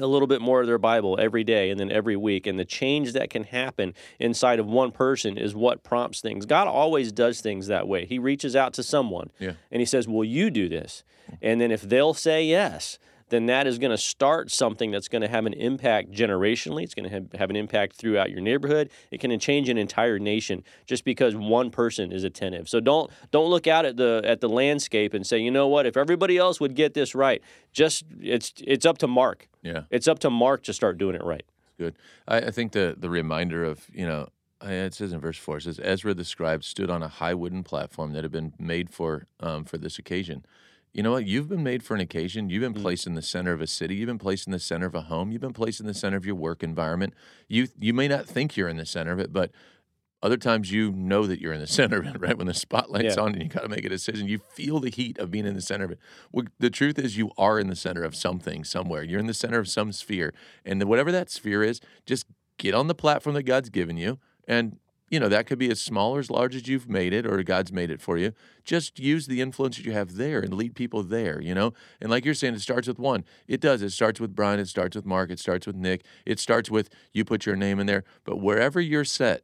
a 0.00 0.06
little 0.06 0.28
bit 0.28 0.40
more 0.40 0.60
of 0.60 0.66
their 0.68 0.78
Bible 0.78 1.18
every 1.20 1.42
day 1.42 1.70
and 1.70 1.80
then 1.80 1.90
every 1.90 2.14
week. 2.16 2.46
And 2.46 2.56
the 2.56 2.64
change 2.64 3.14
that 3.14 3.30
can 3.30 3.42
happen 3.44 3.94
inside 4.20 4.60
of 4.60 4.66
one 4.66 4.92
person 4.92 5.36
is 5.36 5.56
what 5.56 5.82
prompts 5.82 6.20
things. 6.20 6.46
God 6.46 6.68
always 6.68 7.10
does 7.10 7.40
things 7.40 7.66
that 7.66 7.88
way. 7.88 8.06
He 8.06 8.18
reaches 8.20 8.54
out 8.54 8.72
to 8.74 8.82
someone 8.84 9.30
Yeah. 9.40 9.54
and 9.72 9.80
he 9.80 9.86
says, 9.86 10.06
Will 10.06 10.24
you 10.24 10.50
do 10.50 10.68
this? 10.68 11.02
And 11.42 11.60
then 11.60 11.72
if 11.72 11.82
they'll 11.82 12.14
say 12.14 12.44
yes, 12.44 12.98
then 13.30 13.46
that 13.46 13.66
is 13.66 13.78
going 13.78 13.90
to 13.90 13.98
start 13.98 14.50
something 14.50 14.90
that's 14.90 15.08
going 15.08 15.22
to 15.22 15.28
have 15.28 15.46
an 15.46 15.52
impact 15.54 16.10
generationally. 16.10 16.82
It's 16.82 16.94
going 16.94 17.08
to 17.08 17.14
have, 17.14 17.32
have 17.34 17.50
an 17.50 17.56
impact 17.56 17.96
throughout 17.96 18.30
your 18.30 18.40
neighborhood. 18.40 18.90
It 19.10 19.20
can 19.20 19.38
change 19.38 19.68
an 19.68 19.78
entire 19.78 20.18
nation 20.18 20.64
just 20.86 21.04
because 21.04 21.34
one 21.34 21.70
person 21.70 22.12
is 22.12 22.24
attentive. 22.24 22.68
So 22.68 22.80
don't 22.80 23.10
don't 23.30 23.48
look 23.48 23.66
out 23.66 23.84
at 23.84 23.96
the 23.96 24.22
at 24.24 24.40
the 24.40 24.48
landscape 24.48 25.14
and 25.14 25.26
say, 25.26 25.38
you 25.38 25.50
know 25.50 25.68
what? 25.68 25.86
If 25.86 25.96
everybody 25.96 26.36
else 26.38 26.60
would 26.60 26.74
get 26.74 26.94
this 26.94 27.14
right, 27.14 27.42
just 27.72 28.04
it's 28.20 28.52
it's 28.58 28.86
up 28.86 28.98
to 28.98 29.06
Mark. 29.06 29.48
Yeah. 29.62 29.82
It's 29.90 30.08
up 30.08 30.18
to 30.20 30.30
Mark 30.30 30.62
to 30.64 30.72
start 30.72 30.98
doing 30.98 31.14
it 31.14 31.24
right. 31.24 31.44
Good. 31.78 31.96
I, 32.26 32.38
I 32.38 32.50
think 32.50 32.72
the 32.72 32.96
the 32.98 33.10
reminder 33.10 33.64
of 33.64 33.86
you 33.92 34.06
know 34.06 34.28
it 34.62 34.94
says 34.94 35.12
in 35.12 35.20
verse 35.20 35.38
four 35.38 35.58
it 35.58 35.62
says 35.62 35.80
Ezra 35.82 36.14
the 36.14 36.24
scribe 36.24 36.64
stood 36.64 36.90
on 36.90 37.02
a 37.02 37.08
high 37.08 37.34
wooden 37.34 37.62
platform 37.62 38.12
that 38.12 38.24
had 38.24 38.32
been 38.32 38.52
made 38.58 38.90
for 38.90 39.26
um, 39.40 39.64
for 39.64 39.78
this 39.78 39.98
occasion. 39.98 40.44
You 40.92 41.02
know 41.02 41.12
what? 41.12 41.26
You've 41.26 41.48
been 41.48 41.62
made 41.62 41.82
for 41.82 41.94
an 41.94 42.00
occasion. 42.00 42.48
You've 42.48 42.62
been 42.62 42.74
mm. 42.74 42.82
placed 42.82 43.06
in 43.06 43.14
the 43.14 43.22
center 43.22 43.52
of 43.52 43.60
a 43.60 43.66
city. 43.66 43.96
You've 43.96 44.06
been 44.06 44.18
placed 44.18 44.46
in 44.46 44.52
the 44.52 44.58
center 44.58 44.86
of 44.86 44.94
a 44.94 45.02
home. 45.02 45.30
You've 45.30 45.40
been 45.40 45.52
placed 45.52 45.80
in 45.80 45.86
the 45.86 45.94
center 45.94 46.16
of 46.16 46.26
your 46.26 46.34
work 46.34 46.62
environment. 46.62 47.14
You 47.46 47.68
you 47.78 47.92
may 47.92 48.08
not 48.08 48.26
think 48.26 48.56
you're 48.56 48.68
in 48.68 48.78
the 48.78 48.86
center 48.86 49.12
of 49.12 49.18
it, 49.18 49.32
but 49.32 49.50
other 50.22 50.36
times 50.36 50.72
you 50.72 50.90
know 50.90 51.26
that 51.26 51.40
you're 51.40 51.52
in 51.52 51.60
the 51.60 51.66
center 51.66 51.98
of 51.98 52.06
it, 52.06 52.20
right? 52.20 52.36
When 52.36 52.46
the 52.48 52.54
spotlight's 52.54 53.16
Yeah. 53.16 53.22
on 53.22 53.34
and 53.34 53.42
you 53.42 53.48
got 53.48 53.62
to 53.62 53.68
make 53.68 53.84
a 53.84 53.88
decision, 53.88 54.26
you 54.26 54.38
feel 54.38 54.80
the 54.80 54.90
heat 54.90 55.18
of 55.18 55.30
being 55.30 55.46
in 55.46 55.54
the 55.54 55.62
center 55.62 55.84
of 55.84 55.92
it. 55.92 55.98
Well, 56.32 56.46
the 56.58 56.70
truth 56.70 56.98
is, 56.98 57.16
you 57.16 57.30
are 57.38 57.60
in 57.60 57.68
the 57.68 57.76
center 57.76 58.02
of 58.02 58.16
something 58.16 58.64
somewhere. 58.64 59.04
You're 59.04 59.20
in 59.20 59.26
the 59.26 59.34
center 59.34 59.58
of 59.58 59.68
some 59.68 59.92
sphere, 59.92 60.34
and 60.64 60.82
whatever 60.84 61.12
that 61.12 61.30
sphere 61.30 61.62
is, 61.62 61.80
just 62.04 62.26
get 62.56 62.74
on 62.74 62.88
the 62.88 62.94
platform 62.94 63.34
that 63.34 63.44
God's 63.44 63.70
given 63.70 63.96
you, 63.96 64.18
and 64.48 64.78
you 65.10 65.18
know 65.20 65.28
that 65.28 65.46
could 65.46 65.58
be 65.58 65.70
as 65.70 65.80
small 65.80 66.16
or 66.16 66.18
as 66.18 66.30
large 66.30 66.54
as 66.54 66.68
you've 66.68 66.88
made 66.88 67.12
it, 67.12 67.26
or 67.26 67.42
God's 67.42 67.72
made 67.72 67.90
it 67.90 68.00
for 68.00 68.18
you. 68.18 68.32
Just 68.64 68.98
use 68.98 69.26
the 69.26 69.40
influence 69.40 69.76
that 69.76 69.86
you 69.86 69.92
have 69.92 70.16
there 70.16 70.40
and 70.40 70.54
lead 70.54 70.74
people 70.74 71.02
there. 71.02 71.40
You 71.40 71.54
know, 71.54 71.72
and 72.00 72.10
like 72.10 72.24
you're 72.24 72.34
saying, 72.34 72.54
it 72.54 72.60
starts 72.60 72.88
with 72.88 72.98
one. 72.98 73.24
It 73.46 73.60
does. 73.60 73.82
It 73.82 73.90
starts 73.90 74.20
with 74.20 74.34
Brian. 74.34 74.60
It 74.60 74.68
starts 74.68 74.96
with 74.96 75.06
Mark. 75.06 75.30
It 75.30 75.38
starts 75.38 75.66
with 75.66 75.76
Nick. 75.76 76.04
It 76.26 76.38
starts 76.38 76.70
with 76.70 76.90
you 77.12 77.24
put 77.24 77.46
your 77.46 77.56
name 77.56 77.78
in 77.80 77.86
there. 77.86 78.04
But 78.24 78.36
wherever 78.36 78.80
you're 78.80 79.04
set, 79.04 79.42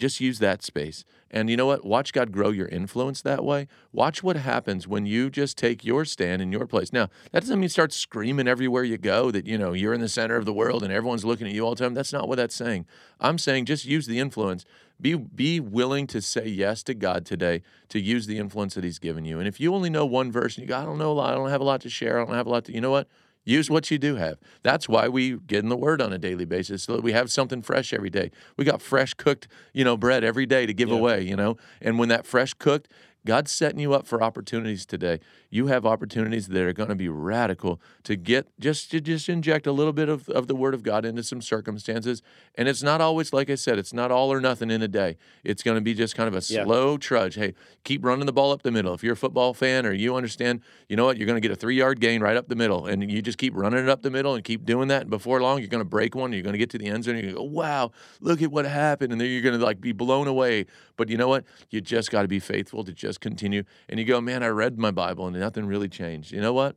just 0.00 0.20
use 0.20 0.38
that 0.40 0.62
space. 0.62 1.04
And 1.30 1.48
you 1.48 1.56
know 1.56 1.66
what? 1.66 1.84
Watch 1.84 2.12
God 2.12 2.32
grow 2.32 2.50
your 2.50 2.66
influence 2.66 3.22
that 3.22 3.44
way. 3.44 3.68
Watch 3.92 4.22
what 4.22 4.36
happens 4.36 4.88
when 4.88 5.06
you 5.06 5.30
just 5.30 5.56
take 5.56 5.84
your 5.84 6.04
stand 6.04 6.42
in 6.42 6.50
your 6.50 6.66
place. 6.66 6.92
Now, 6.92 7.08
that 7.30 7.40
doesn't 7.40 7.60
mean 7.60 7.68
start 7.68 7.92
screaming 7.92 8.48
everywhere 8.48 8.82
you 8.82 8.98
go 8.98 9.30
that, 9.30 9.46
you 9.46 9.56
know, 9.56 9.72
you're 9.72 9.94
in 9.94 10.00
the 10.00 10.08
center 10.08 10.36
of 10.36 10.44
the 10.44 10.52
world 10.52 10.82
and 10.82 10.92
everyone's 10.92 11.24
looking 11.24 11.46
at 11.46 11.52
you 11.52 11.64
all 11.64 11.74
the 11.74 11.84
time. 11.84 11.94
That's 11.94 12.12
not 12.12 12.26
what 12.26 12.36
that's 12.36 12.54
saying. 12.54 12.86
I'm 13.20 13.38
saying 13.38 13.66
just 13.66 13.84
use 13.84 14.06
the 14.06 14.18
influence. 14.18 14.64
Be 15.00 15.14
be 15.14 15.60
willing 15.60 16.06
to 16.08 16.20
say 16.20 16.46
yes 16.46 16.82
to 16.84 16.94
God 16.94 17.24
today 17.24 17.62
to 17.88 18.00
use 18.00 18.26
the 18.26 18.38
influence 18.38 18.74
that 18.74 18.84
he's 18.84 18.98
given 18.98 19.24
you. 19.24 19.38
And 19.38 19.46
if 19.46 19.60
you 19.60 19.74
only 19.74 19.88
know 19.88 20.04
one 20.04 20.32
verse 20.32 20.56
and 20.56 20.62
you 20.62 20.68
go, 20.68 20.78
I 20.78 20.84
don't 20.84 20.98
know 20.98 21.12
a 21.12 21.14
lot, 21.14 21.32
I 21.32 21.36
don't 21.36 21.48
have 21.48 21.60
a 21.60 21.64
lot 21.64 21.80
to 21.82 21.90
share, 21.90 22.20
I 22.20 22.24
don't 22.24 22.34
have 22.34 22.46
a 22.46 22.50
lot 22.50 22.64
to, 22.66 22.74
you 22.74 22.80
know 22.80 22.90
what? 22.90 23.08
Use 23.50 23.68
what 23.68 23.90
you 23.90 23.98
do 23.98 24.14
have. 24.14 24.38
That's 24.62 24.88
why 24.88 25.08
we 25.08 25.32
get 25.32 25.58
in 25.58 25.70
the 25.70 25.76
Word 25.76 26.00
on 26.00 26.12
a 26.12 26.18
daily 26.18 26.44
basis, 26.44 26.84
so 26.84 26.94
that 26.94 27.02
we 27.02 27.10
have 27.10 27.32
something 27.32 27.62
fresh 27.62 27.92
every 27.92 28.08
day. 28.08 28.30
We 28.56 28.64
got 28.64 28.80
fresh 28.80 29.12
cooked, 29.14 29.48
you 29.72 29.82
know, 29.82 29.96
bread 29.96 30.22
every 30.22 30.46
day 30.46 30.66
to 30.66 30.72
give 30.72 30.92
away, 30.92 31.22
you 31.22 31.34
know. 31.34 31.56
And 31.82 31.98
when 31.98 32.08
that 32.10 32.26
fresh 32.26 32.54
cooked, 32.54 32.88
God's 33.26 33.50
setting 33.52 33.78
you 33.80 33.92
up 33.92 34.06
for 34.06 34.22
opportunities 34.22 34.86
today. 34.86 35.20
You 35.50 35.66
have 35.66 35.84
opportunities 35.84 36.48
that 36.48 36.62
are 36.62 36.72
going 36.72 36.88
to 36.88 36.94
be 36.94 37.08
radical 37.08 37.80
to 38.04 38.16
get 38.16 38.48
just 38.58 38.90
to 38.92 39.00
just 39.00 39.28
inject 39.28 39.66
a 39.66 39.72
little 39.72 39.92
bit 39.92 40.08
of, 40.08 40.28
of 40.30 40.46
the 40.46 40.54
Word 40.56 40.72
of 40.74 40.82
God 40.82 41.04
into 41.04 41.22
some 41.22 41.42
circumstances. 41.42 42.22
And 42.54 42.68
it's 42.68 42.82
not 42.82 43.00
always, 43.00 43.32
like 43.32 43.50
I 43.50 43.56
said, 43.56 43.78
it's 43.78 43.92
not 43.92 44.10
all 44.10 44.32
or 44.32 44.40
nothing 44.40 44.70
in 44.70 44.80
a 44.80 44.88
day. 44.88 45.16
It's 45.44 45.62
going 45.62 45.74
to 45.76 45.80
be 45.82 45.92
just 45.92 46.14
kind 46.16 46.28
of 46.28 46.34
a 46.34 46.52
Yeah. 46.52 46.64
slow 46.64 46.96
trudge. 46.96 47.34
Hey, 47.34 47.54
keep 47.84 48.04
running 48.04 48.26
the 48.26 48.32
ball 48.32 48.52
up 48.52 48.62
the 48.62 48.70
middle. 48.70 48.94
If 48.94 49.02
you're 49.04 49.12
a 49.12 49.16
football 49.16 49.52
fan 49.52 49.84
or 49.84 49.92
you 49.92 50.16
understand, 50.16 50.60
you 50.88 50.96
know 50.96 51.04
what, 51.04 51.16
you're 51.18 51.26
going 51.26 51.40
to 51.40 51.46
get 51.46 51.52
a 51.52 51.56
three 51.60 51.76
yard 51.76 52.00
gain 52.00 52.22
right 52.22 52.36
up 52.36 52.48
the 52.48 52.56
middle. 52.56 52.86
And 52.86 53.10
you 53.10 53.20
just 53.20 53.38
keep 53.38 53.54
running 53.54 53.82
it 53.82 53.88
up 53.90 54.02
the 54.02 54.10
middle 54.10 54.34
and 54.34 54.42
keep 54.44 54.64
doing 54.64 54.88
that. 54.88 55.02
And 55.02 55.10
before 55.10 55.42
long, 55.42 55.58
you're 55.58 55.68
going 55.68 55.80
to 55.82 55.88
break 55.88 56.14
one. 56.14 56.32
You're 56.32 56.42
going 56.42 56.54
to 56.54 56.58
get 56.58 56.70
to 56.70 56.78
the 56.78 56.86
end 56.86 57.04
zone. 57.04 57.16
And 57.16 57.24
you're 57.24 57.34
going 57.34 57.44
to 57.46 57.50
go, 57.50 57.56
wow, 57.60 57.90
look 58.20 58.40
at 58.40 58.50
what 58.50 58.64
happened. 58.64 59.12
And 59.12 59.20
then 59.20 59.28
you're 59.28 59.42
going 59.42 59.58
to 59.58 59.64
like 59.64 59.80
be 59.80 59.92
blown 59.92 60.26
away. 60.26 60.66
But 60.96 61.08
you 61.08 61.16
know 61.16 61.28
what? 61.28 61.44
You 61.70 61.80
just 61.80 62.10
got 62.10 62.22
to 62.22 62.28
be 62.28 62.38
faithful 62.38 62.84
to 62.84 62.92
just 62.92 63.09
continue. 63.18 63.64
And 63.88 63.98
you 63.98 64.06
go, 64.06 64.20
man, 64.20 64.42
I 64.42 64.48
read 64.48 64.78
my 64.78 64.90
Bible 64.90 65.26
and 65.26 65.38
nothing 65.38 65.66
really 65.66 65.88
changed. 65.88 66.32
You 66.32 66.40
know 66.40 66.52
what? 66.52 66.76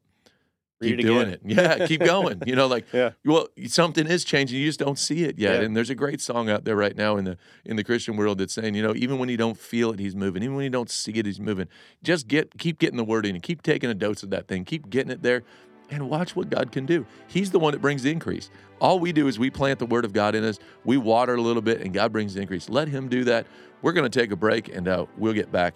Read 0.81 0.89
keep 0.97 0.99
it 0.99 1.03
doing 1.03 1.27
again. 1.29 1.39
it. 1.45 1.79
Yeah, 1.79 1.87
keep 1.87 2.01
going. 2.03 2.41
You 2.45 2.55
know, 2.55 2.67
like 2.67 2.85
Yeah. 2.93 3.11
well, 3.23 3.47
something 3.67 4.05
is 4.07 4.23
changing. 4.25 4.59
You 4.59 4.65
just 4.65 4.79
don't 4.79 4.99
see 4.99 5.23
it 5.23 5.37
yet. 5.39 5.59
Yeah. 5.59 5.65
And 5.65 5.77
there's 5.77 5.89
a 5.89 5.95
great 5.95 6.19
song 6.19 6.49
out 6.49 6.65
there 6.65 6.75
right 6.75 6.95
now 6.95 7.15
in 7.17 7.23
the 7.25 7.37
in 7.63 7.75
the 7.77 7.83
Christian 7.83 8.17
world 8.17 8.39
that's 8.39 8.53
saying, 8.53 8.75
you 8.75 8.83
know, 8.83 8.93
even 8.95 9.17
when 9.17 9.29
you 9.29 9.37
don't 9.37 9.57
feel 9.57 9.91
it, 9.91 9.99
he's 9.99 10.15
moving. 10.15 10.43
Even 10.43 10.55
when 10.55 10.63
you 10.65 10.69
don't 10.69 10.89
see 10.89 11.13
it, 11.13 11.25
he's 11.25 11.39
moving. 11.39 11.67
Just 12.03 12.27
get 12.27 12.57
keep 12.57 12.79
getting 12.79 12.97
the 12.97 13.03
word 13.05 13.25
in. 13.25 13.35
and 13.35 13.43
Keep 13.43 13.61
taking 13.61 13.89
a 13.89 13.93
dose 13.93 14.23
of 14.23 14.29
that 14.31 14.47
thing. 14.47 14.65
Keep 14.65 14.89
getting 14.89 15.11
it 15.11 15.21
there. 15.21 15.43
and 15.89 16.09
watch 16.09 16.35
what 16.35 16.49
God 16.49 16.71
can 16.71 16.85
do. 16.85 17.05
He's 17.27 17.51
the 17.51 17.59
one 17.59 17.71
that 17.73 17.81
brings 17.81 18.03
the 18.03 18.11
increase. 18.11 18.49
All 18.81 18.99
we 18.99 19.13
do 19.13 19.27
is 19.27 19.37
we 19.39 19.49
plant 19.49 19.79
the 19.79 19.85
word 19.85 20.03
of 20.05 20.11
God 20.11 20.33
in 20.35 20.43
us, 20.43 20.59
we 20.83 20.97
water 20.97 21.35
a 21.35 21.41
little 21.41 21.61
bit, 21.61 21.79
and 21.81 21.93
God 21.93 22.11
brings 22.11 22.33
the 22.33 22.41
increase. 22.41 22.67
Let 22.67 22.87
Him 22.89 23.07
do 23.07 23.23
that. 23.25 23.45
We're 23.81 23.93
going 23.93 24.09
to 24.09 24.19
take 24.19 24.31
a 24.31 24.35
break, 24.35 24.67
and 24.75 24.87
uh, 24.87 25.05
we'll 25.17 25.33
get 25.33 25.51
back 25.51 25.75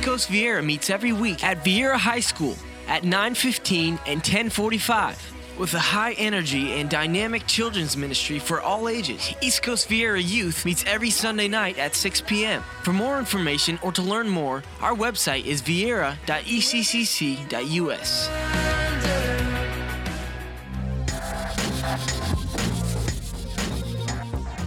East 0.00 0.08
Coast 0.08 0.30
Viera 0.30 0.64
meets 0.64 0.88
every 0.88 1.12
week 1.12 1.44
at 1.44 1.62
Viera 1.62 1.98
High 1.98 2.20
School 2.20 2.56
at 2.88 3.02
9:15 3.02 3.98
and 4.06 4.24
10:45 4.24 5.18
with 5.58 5.74
a 5.74 5.78
high 5.78 6.12
energy 6.12 6.80
and 6.80 6.88
dynamic 6.88 7.46
children's 7.46 7.98
ministry 7.98 8.38
for 8.38 8.62
all 8.62 8.88
ages. 8.88 9.34
East 9.42 9.62
Coast 9.62 9.90
Viera 9.90 10.26
Youth 10.26 10.64
meets 10.64 10.82
every 10.86 11.10
Sunday 11.10 11.48
night 11.48 11.76
at 11.76 11.94
6 11.94 12.22
p.m. 12.22 12.64
For 12.82 12.94
more 12.94 13.18
information 13.18 13.78
or 13.82 13.92
to 13.92 14.00
learn 14.00 14.26
more, 14.26 14.62
our 14.80 14.94
website 14.94 15.44
is 15.44 15.60
vieira.eccc.us. 15.60 18.30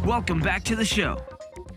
Welcome 0.05 0.41
back 0.41 0.63
to 0.65 0.75
the 0.75 0.85
show. 0.85 1.17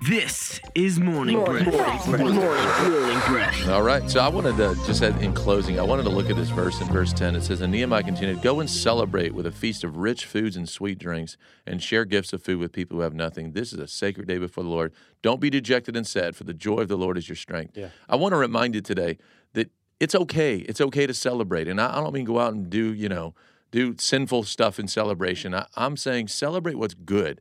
This 0.07 0.61
is 0.77 1.01
Morning 1.01 1.43
Breath. 1.43 2.07
Morning 2.07 2.39
Breath. 2.39 3.69
All 3.69 3.83
right. 3.83 4.09
So 4.09 4.21
I 4.21 4.29
wanted 4.29 4.57
to 4.59 4.77
just 4.87 5.03
add 5.03 5.21
in 5.21 5.33
closing, 5.35 5.81
I 5.81 5.83
wanted 5.83 6.05
to 6.05 6.11
look 6.11 6.31
at 6.31 6.37
this 6.37 6.51
verse 6.51 6.81
in 6.81 6.87
verse 6.87 7.13
10. 7.13 7.35
It 7.35 7.43
says, 7.43 7.61
And 7.61 7.73
Nehemiah 7.73 8.05
continued, 8.05 8.41
Go 8.41 8.61
and 8.61 8.71
celebrate 8.71 9.35
with 9.35 9.47
a 9.47 9.51
feast 9.51 9.83
of 9.83 9.97
rich 9.97 10.25
foods 10.25 10.55
and 10.55 10.69
sweet 10.69 11.01
drinks, 11.01 11.37
and 11.67 11.83
share 11.83 12.05
gifts 12.05 12.33
of 12.33 12.41
food 12.41 12.61
with 12.61 12.71
people 12.71 12.99
who 12.99 13.03
have 13.03 13.15
nothing. 13.15 13.51
This 13.51 13.73
is 13.73 13.81
a 13.81 13.89
sacred 13.89 14.29
day 14.29 14.39
before 14.39 14.63
the 14.63 14.71
Lord. 14.71 14.93
Don't 15.23 15.41
be 15.41 15.51
dejected 15.51 15.97
and 15.97 16.07
sad, 16.07 16.37
for 16.37 16.45
the 16.45 16.55
joy 16.55 16.83
of 16.83 16.89
the 16.89 16.97
Lord 16.97 17.19
is 17.19 17.29
your 17.29 17.35
strength. 17.35 17.77
Yeah. 17.77 17.89
I 18.09 18.15
want 18.15 18.33
to 18.33 18.39
remind 18.39 18.77
you 18.77 18.83
today 18.83 19.19
that 19.55 19.73
it's 19.99 20.15
okay. 20.15 20.59
It's 20.59 20.81
okay 20.81 21.09
to 21.09 21.15
celebrate. 21.15 21.67
And 21.67 21.81
I, 21.81 21.99
I 21.99 22.01
don't 22.01 22.13
mean 22.13 22.27
go 22.27 22.39
out 22.39 22.53
and 22.53 22.71
do, 22.71 22.95
you 22.95 23.09
know, 23.09 23.35
do 23.73 23.97
sinful 23.99 24.45
stuff 24.45 24.79
in 24.79 24.87
celebration. 24.87 25.53
I, 25.53 25.67
I'm 25.75 25.97
saying 25.97 26.29
celebrate 26.29 26.77
what's 26.77 26.95
good 26.95 27.41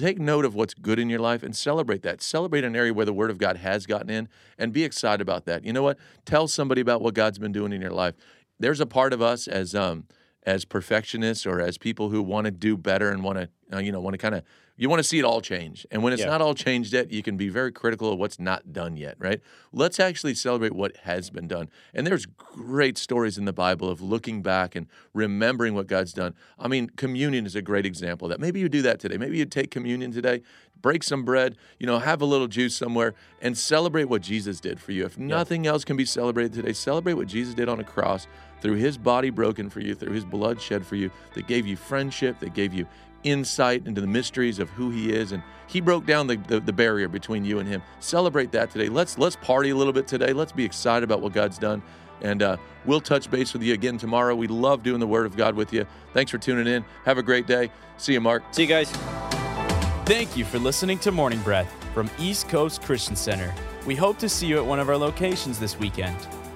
take 0.00 0.18
note 0.18 0.44
of 0.44 0.54
what's 0.54 0.74
good 0.74 0.98
in 0.98 1.10
your 1.10 1.20
life 1.20 1.42
and 1.42 1.54
celebrate 1.54 2.02
that. 2.02 2.22
Celebrate 2.22 2.64
an 2.64 2.74
area 2.74 2.94
where 2.94 3.06
the 3.06 3.12
Word 3.12 3.30
of 3.30 3.38
God 3.38 3.58
has 3.58 3.86
gotten 3.86 4.10
in 4.10 4.28
and 4.58 4.72
be 4.72 4.84
excited 4.84 5.20
about 5.20 5.44
that. 5.46 5.64
You 5.64 5.72
know 5.72 5.82
what? 5.82 5.98
Tell 6.24 6.48
somebody 6.48 6.80
about 6.80 7.02
what 7.02 7.14
God's 7.14 7.38
been 7.38 7.52
doing 7.52 7.72
in 7.72 7.80
your 7.80 7.90
life. 7.90 8.14
There's 8.58 8.80
a 8.80 8.86
part 8.86 9.12
of 9.12 9.20
us 9.20 9.46
as 9.46 9.74
um 9.74 10.04
as 10.44 10.64
perfectionists 10.64 11.44
or 11.44 11.60
as 11.60 11.76
people 11.76 12.08
who 12.10 12.22
want 12.22 12.44
to 12.44 12.50
do 12.52 12.76
better 12.76 13.10
and 13.10 13.22
want 13.22 13.38
to 13.38 13.48
uh, 13.72 13.80
you 13.80 13.92
know 13.92 14.00
want 14.00 14.14
to 14.14 14.18
kind 14.18 14.34
of 14.34 14.44
you 14.76 14.88
want 14.90 15.00
to 15.00 15.04
see 15.04 15.18
it 15.18 15.24
all 15.24 15.40
change. 15.40 15.86
And 15.90 16.02
when 16.02 16.12
it's 16.12 16.22
Yeah. 16.22 16.28
not 16.28 16.40
all 16.40 16.54
changed 16.54 16.92
yet, 16.92 17.10
you 17.10 17.22
can 17.22 17.36
be 17.36 17.48
very 17.48 17.72
critical 17.72 18.12
of 18.12 18.18
what's 18.18 18.38
not 18.38 18.72
done 18.72 18.96
yet, 18.96 19.16
right? 19.18 19.40
Let's 19.72 19.98
actually 19.98 20.34
celebrate 20.34 20.72
what 20.72 20.96
has 20.98 21.30
been 21.30 21.48
done. 21.48 21.68
And 21.94 22.06
there's 22.06 22.26
great 22.26 22.98
stories 22.98 23.38
in 23.38 23.46
the 23.46 23.52
Bible 23.52 23.88
of 23.88 24.00
looking 24.00 24.42
back 24.42 24.74
and 24.74 24.86
remembering 25.14 25.74
what 25.74 25.86
God's 25.86 26.12
done. 26.12 26.34
I 26.58 26.68
mean, 26.68 26.90
communion 26.90 27.46
is 27.46 27.54
a 27.54 27.62
great 27.62 27.86
example 27.86 28.26
of 28.26 28.30
that. 28.30 28.40
Maybe 28.40 28.60
you 28.60 28.68
do 28.68 28.82
that 28.82 29.00
today. 29.00 29.16
Maybe 29.16 29.38
you 29.38 29.46
take 29.46 29.70
communion 29.70 30.12
today, 30.12 30.42
break 30.82 31.02
some 31.02 31.24
bread, 31.24 31.56
you 31.78 31.86
know, 31.86 31.98
have 31.98 32.20
a 32.20 32.26
little 32.26 32.46
juice 32.46 32.76
somewhere 32.76 33.14
and 33.40 33.56
celebrate 33.56 34.04
what 34.04 34.20
Jesus 34.20 34.60
did 34.60 34.78
for 34.78 34.92
you. 34.92 35.06
If 35.06 35.18
nothing 35.18 35.66
else 35.66 35.84
can 35.84 35.96
be 35.96 36.04
celebrated 36.04 36.52
today, 36.52 36.74
celebrate 36.74 37.14
what 37.14 37.28
Jesus 37.28 37.54
did 37.54 37.68
on 37.68 37.80
a 37.80 37.84
cross 37.84 38.26
through 38.60 38.74
his 38.74 38.98
body 38.98 39.30
broken 39.30 39.70
for 39.70 39.80
you, 39.80 39.94
through 39.94 40.12
his 40.12 40.24
blood 40.24 40.60
shed 40.60 40.84
for 40.86 40.96
you, 40.96 41.10
that 41.34 41.46
gave 41.46 41.66
you 41.66 41.76
friendship, 41.76 42.38
that 42.40 42.54
gave 42.54 42.74
you 42.74 42.86
insight 43.26 43.86
into 43.86 44.00
the 44.00 44.06
mysteries 44.06 44.58
of 44.58 44.70
who 44.70 44.90
he 44.90 45.12
is 45.12 45.32
and 45.32 45.42
he 45.66 45.80
broke 45.80 46.06
down 46.06 46.26
the, 46.26 46.36
the, 46.36 46.60
the 46.60 46.72
barrier 46.72 47.08
between 47.08 47.44
you 47.44 47.58
and 47.58 47.68
him. 47.68 47.82
Celebrate 47.98 48.52
that 48.52 48.70
today. 48.70 48.88
Let's 48.88 49.18
let's 49.18 49.36
party 49.36 49.70
a 49.70 49.76
little 49.76 49.92
bit 49.92 50.06
today. 50.06 50.32
Let's 50.32 50.52
be 50.52 50.64
excited 50.64 51.04
about 51.04 51.20
what 51.20 51.32
god's 51.32 51.58
done. 51.58 51.82
And 52.22 52.42
uh, 52.42 52.56
we'll 52.86 53.00
touch 53.00 53.30
base 53.30 53.52
with 53.52 53.62
you 53.62 53.74
again 53.74 53.98
tomorrow. 53.98 54.34
We 54.34 54.46
love 54.46 54.82
doing 54.82 55.00
the 55.00 55.06
word 55.06 55.26
of 55.26 55.36
god 55.36 55.54
with 55.54 55.72
you. 55.72 55.86
Thanks 56.14 56.30
for 56.30 56.38
tuning 56.38 56.66
in. 56.66 56.84
Have 57.04 57.18
a 57.18 57.22
great 57.22 57.46
day. 57.46 57.70
See 57.98 58.14
you 58.14 58.20
mark. 58.20 58.42
See 58.52 58.62
you 58.62 58.68
guys. 58.68 58.90
Thank 60.06 60.36
you 60.36 60.44
for 60.44 60.58
listening 60.58 60.98
to 61.00 61.10
Morning 61.10 61.40
Breath 61.40 61.70
from 61.92 62.08
East 62.18 62.48
Coast 62.48 62.80
Christian 62.82 63.16
Center. 63.16 63.52
We 63.86 63.96
hope 63.96 64.18
to 64.18 64.28
see 64.28 64.46
you 64.46 64.56
at 64.58 64.64
one 64.64 64.78
of 64.78 64.88
our 64.88 64.96
locations 64.96 65.58
this 65.58 65.78
weekend. 65.78 66.16